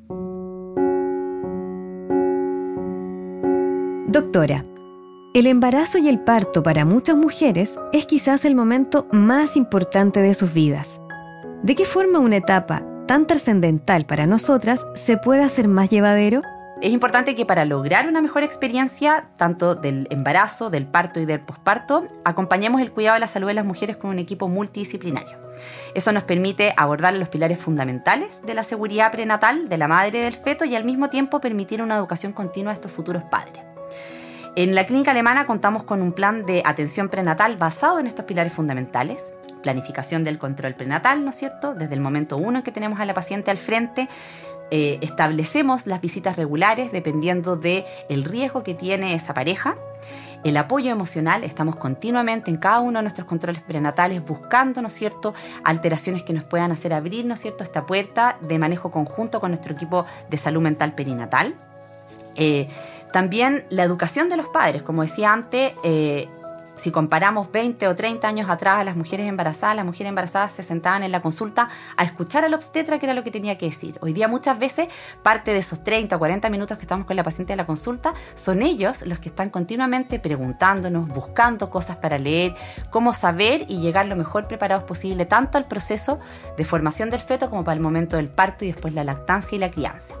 Doctora, 4.08 4.62
el 5.34 5.46
embarazo 5.46 5.98
y 5.98 6.08
el 6.08 6.20
parto 6.20 6.62
para 6.62 6.84
muchas 6.84 7.16
mujeres 7.16 7.78
es 7.92 8.06
quizás 8.06 8.44
el 8.44 8.54
momento 8.54 9.06
más 9.12 9.56
importante 9.56 10.20
de 10.20 10.34
sus 10.34 10.52
vidas. 10.52 11.00
¿De 11.62 11.74
qué 11.74 11.84
forma 11.84 12.18
una 12.18 12.36
etapa 12.36 12.82
tan 13.06 13.26
trascendental 13.26 14.06
para 14.06 14.26
nosotras 14.26 14.86
se 14.94 15.16
puede 15.16 15.42
hacer 15.42 15.68
más 15.68 15.90
llevadero? 15.90 16.40
Es 16.80 16.92
importante 16.92 17.34
que 17.34 17.44
para 17.44 17.64
lograr 17.64 18.08
una 18.08 18.22
mejor 18.22 18.42
experiencia, 18.42 19.30
tanto 19.36 19.74
del 19.74 20.06
embarazo, 20.10 20.70
del 20.70 20.86
parto 20.86 21.18
y 21.20 21.26
del 21.26 21.40
posparto, 21.40 22.06
acompañemos 22.24 22.80
el 22.80 22.92
cuidado 22.92 23.14
de 23.14 23.20
la 23.20 23.26
salud 23.26 23.48
de 23.48 23.54
las 23.54 23.64
mujeres 23.64 23.96
con 23.96 24.10
un 24.10 24.18
equipo 24.18 24.48
multidisciplinario. 24.48 25.36
Eso 25.94 26.12
nos 26.12 26.22
permite 26.24 26.72
abordar 26.76 27.14
los 27.14 27.28
pilares 27.28 27.58
fundamentales 27.58 28.42
de 28.46 28.54
la 28.54 28.62
seguridad 28.62 29.10
prenatal 29.10 29.68
de 29.68 29.76
la 29.76 29.88
madre 29.88 30.20
y 30.20 30.22
del 30.22 30.34
feto 30.34 30.64
y 30.64 30.76
al 30.76 30.84
mismo 30.84 31.08
tiempo 31.10 31.40
permitir 31.40 31.82
una 31.82 31.96
educación 31.96 32.32
continua 32.32 32.70
a 32.70 32.74
estos 32.74 32.92
futuros 32.92 33.24
padres. 33.24 33.67
En 34.58 34.74
la 34.74 34.86
clínica 34.86 35.12
alemana 35.12 35.46
contamos 35.46 35.84
con 35.84 36.02
un 36.02 36.10
plan 36.10 36.44
de 36.44 36.62
atención 36.64 37.08
prenatal 37.08 37.56
basado 37.56 38.00
en 38.00 38.08
estos 38.08 38.24
pilares 38.24 38.52
fundamentales. 38.52 39.32
Planificación 39.62 40.24
del 40.24 40.36
control 40.36 40.74
prenatal, 40.74 41.22
¿no 41.22 41.30
es 41.30 41.36
cierto? 41.36 41.76
Desde 41.76 41.94
el 41.94 42.00
momento 42.00 42.36
uno 42.36 42.58
en 42.58 42.64
que 42.64 42.72
tenemos 42.72 42.98
a 42.98 43.04
la 43.04 43.14
paciente 43.14 43.52
al 43.52 43.56
frente, 43.56 44.08
eh, 44.72 44.98
establecemos 45.00 45.86
las 45.86 46.00
visitas 46.00 46.34
regulares 46.34 46.90
dependiendo 46.90 47.54
del 47.54 47.84
el 48.08 48.24
riesgo 48.24 48.64
que 48.64 48.74
tiene 48.74 49.14
esa 49.14 49.32
pareja. 49.32 49.76
El 50.42 50.56
apoyo 50.56 50.90
emocional, 50.90 51.44
estamos 51.44 51.76
continuamente 51.76 52.50
en 52.50 52.56
cada 52.56 52.80
uno 52.80 52.98
de 52.98 53.04
nuestros 53.04 53.28
controles 53.28 53.62
prenatales 53.62 54.26
buscando, 54.26 54.82
¿no 54.82 54.88
es 54.88 54.94
cierto?, 54.94 55.34
alteraciones 55.62 56.24
que 56.24 56.32
nos 56.32 56.42
puedan 56.42 56.72
hacer 56.72 56.92
abrir, 56.92 57.26
¿no 57.26 57.34
es 57.34 57.40
cierto?, 57.40 57.62
esta 57.62 57.86
puerta 57.86 58.38
de 58.40 58.58
manejo 58.58 58.90
conjunto 58.90 59.38
con 59.38 59.52
nuestro 59.52 59.72
equipo 59.72 60.04
de 60.28 60.36
salud 60.36 60.62
mental 60.62 60.96
perinatal. 60.96 61.54
Eh, 62.34 62.68
también 63.12 63.64
la 63.70 63.84
educación 63.84 64.28
de 64.28 64.36
los 64.36 64.48
padres, 64.48 64.82
como 64.82 65.02
decía 65.02 65.32
antes, 65.32 65.72
eh, 65.84 66.28
si 66.78 66.92
comparamos 66.92 67.50
20 67.50 67.88
o 67.88 67.94
30 67.94 68.26
años 68.28 68.48
atrás 68.48 68.76
a 68.76 68.84
las 68.84 68.96
mujeres 68.96 69.28
embarazadas, 69.28 69.76
las 69.76 69.84
mujeres 69.84 70.08
embarazadas 70.08 70.52
se 70.52 70.62
sentaban 70.62 71.02
en 71.02 71.12
la 71.12 71.20
consulta 71.20 71.68
a 71.96 72.04
escuchar 72.04 72.44
al 72.44 72.54
obstetra 72.54 72.98
que 72.98 73.06
era 73.06 73.14
lo 73.14 73.24
que 73.24 73.30
tenía 73.30 73.58
que 73.58 73.66
decir. 73.66 73.98
Hoy 74.00 74.12
día 74.12 74.28
muchas 74.28 74.58
veces 74.58 74.88
parte 75.22 75.52
de 75.52 75.58
esos 75.58 75.82
30 75.82 76.16
o 76.16 76.18
40 76.18 76.48
minutos 76.50 76.78
que 76.78 76.82
estamos 76.82 77.06
con 77.06 77.16
la 77.16 77.24
paciente 77.24 77.52
en 77.52 77.56
la 77.56 77.66
consulta 77.66 78.14
son 78.34 78.62
ellos 78.62 79.02
los 79.02 79.18
que 79.18 79.28
están 79.28 79.50
continuamente 79.50 80.18
preguntándonos, 80.18 81.08
buscando 81.08 81.68
cosas 81.68 81.96
para 81.96 82.18
leer, 82.18 82.54
cómo 82.90 83.12
saber 83.12 83.66
y 83.68 83.80
llegar 83.80 84.06
lo 84.06 84.16
mejor 84.16 84.46
preparados 84.46 84.84
posible 84.84 85.26
tanto 85.26 85.58
al 85.58 85.66
proceso 85.66 86.20
de 86.56 86.64
formación 86.64 87.10
del 87.10 87.20
feto 87.20 87.50
como 87.50 87.64
para 87.64 87.74
el 87.74 87.80
momento 87.80 88.16
del 88.16 88.28
parto 88.28 88.64
y 88.64 88.72
después 88.72 88.94
la 88.94 89.04
lactancia 89.04 89.56
y 89.56 89.58
la 89.58 89.70
crianza. 89.70 90.14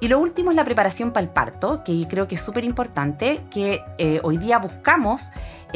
Y 0.00 0.08
lo 0.08 0.18
último 0.18 0.50
es 0.50 0.56
la 0.56 0.64
preparación 0.64 1.12
para 1.12 1.24
el 1.24 1.30
parto, 1.30 1.82
que 1.84 2.06
creo 2.08 2.28
que 2.28 2.34
es 2.34 2.40
súper 2.40 2.64
importante, 2.64 3.40
que 3.50 3.82
eh, 3.98 4.20
hoy 4.22 4.38
día 4.38 4.58
buscamos 4.58 5.22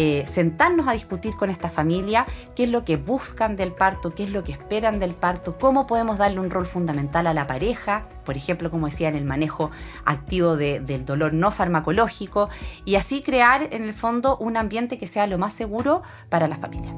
eh, 0.01 0.25
sentarnos 0.27 0.87
a 0.87 0.93
discutir 0.93 1.35
con 1.35 1.51
esta 1.51 1.69
familia 1.69 2.25
qué 2.55 2.65
es 2.65 2.71
lo 2.71 2.85
que 2.85 2.97
buscan 2.97 3.57
del 3.57 3.73
parto, 3.73 4.15
qué 4.15 4.23
es 4.23 4.31
lo 4.31 4.45
que 4.45 4.53
esperan 4.53 5.01
del 5.01 5.15
parto, 5.15 5.59
cómo 5.59 5.89
podemos 5.89 6.19
darle 6.19 6.39
un 6.39 6.51
rol 6.51 6.67
fundamental 6.67 7.27
a 7.27 7.35
la 7.35 7.49
pareja, 7.49 8.07
por 8.25 8.37
ejemplo, 8.37 8.71
como 8.71 8.87
decía, 8.87 9.09
en 9.09 9.17
el 9.17 9.25
manejo 9.25 9.73
activo 10.05 10.57
del 10.57 11.05
dolor 11.05 11.35
no 11.35 11.51
farmacológico, 11.51 12.49
y 12.85 12.95
así 12.95 13.23
crear 13.23 13.69
en 13.73 13.83
el 13.83 13.93
fondo 13.93 14.37
un 14.37 14.57
ambiente 14.57 14.99
que 14.99 15.09
sea 15.09 15.27
lo 15.27 15.37
más 15.37 15.53
seguro 15.53 16.03
para 16.29 16.47
la 16.47 16.59
familia. 16.59 16.95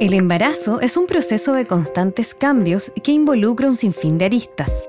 El 0.00 0.14
embarazo 0.14 0.80
es 0.80 0.96
un 0.96 1.06
proceso 1.06 1.52
de 1.52 1.66
constantes 1.66 2.32
cambios 2.34 2.90
que 3.04 3.12
involucra 3.12 3.68
un 3.68 3.76
sinfín 3.76 4.16
de 4.16 4.24
aristas. 4.24 4.88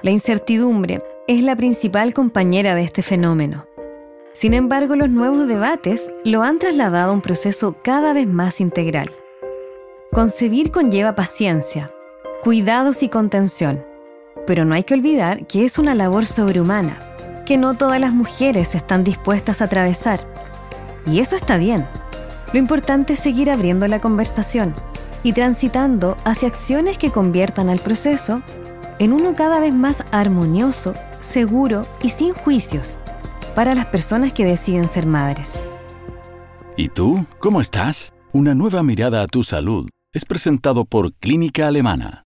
La 0.00 0.10
incertidumbre 0.10 1.00
es 1.28 1.42
la 1.42 1.54
principal 1.54 2.14
compañera 2.14 2.74
de 2.74 2.82
este 2.82 3.02
fenómeno. 3.02 3.66
Sin 4.32 4.54
embargo, 4.54 4.96
los 4.96 5.10
nuevos 5.10 5.46
debates 5.46 6.10
lo 6.24 6.42
han 6.42 6.58
trasladado 6.58 7.10
a 7.10 7.14
un 7.14 7.20
proceso 7.20 7.76
cada 7.82 8.14
vez 8.14 8.26
más 8.26 8.62
integral. 8.62 9.10
Concebir 10.12 10.70
conlleva 10.70 11.14
paciencia, 11.14 11.86
cuidados 12.42 13.02
y 13.02 13.10
contención, 13.10 13.84
pero 14.46 14.64
no 14.64 14.74
hay 14.74 14.84
que 14.84 14.94
olvidar 14.94 15.46
que 15.46 15.66
es 15.66 15.78
una 15.78 15.94
labor 15.94 16.24
sobrehumana, 16.24 17.44
que 17.44 17.58
no 17.58 17.74
todas 17.76 18.00
las 18.00 18.14
mujeres 18.14 18.74
están 18.74 19.04
dispuestas 19.04 19.60
a 19.60 19.66
atravesar. 19.66 20.20
Y 21.04 21.20
eso 21.20 21.36
está 21.36 21.58
bien. 21.58 21.86
Lo 22.52 22.58
importante 22.58 23.14
es 23.14 23.18
seguir 23.18 23.50
abriendo 23.50 23.88
la 23.88 24.00
conversación 24.00 24.74
y 25.22 25.32
transitando 25.32 26.16
hacia 26.24 26.48
acciones 26.48 26.98
que 26.98 27.10
conviertan 27.10 27.68
al 27.68 27.80
proceso 27.80 28.38
en 28.98 29.12
uno 29.12 29.34
cada 29.34 29.60
vez 29.60 29.74
más 29.74 30.04
armonioso, 30.10 30.94
seguro 31.20 31.86
y 32.02 32.10
sin 32.10 32.32
juicios 32.32 32.96
para 33.54 33.74
las 33.74 33.86
personas 33.86 34.32
que 34.32 34.44
deciden 34.44 34.88
ser 34.88 35.06
madres. 35.06 35.60
¿Y 36.76 36.88
tú? 36.88 37.24
¿Cómo 37.38 37.60
estás? 37.60 38.12
Una 38.32 38.54
nueva 38.54 38.82
mirada 38.82 39.22
a 39.22 39.26
tu 39.26 39.42
salud 39.42 39.88
es 40.12 40.24
presentado 40.24 40.84
por 40.84 41.14
Clínica 41.14 41.66
Alemana. 41.66 42.25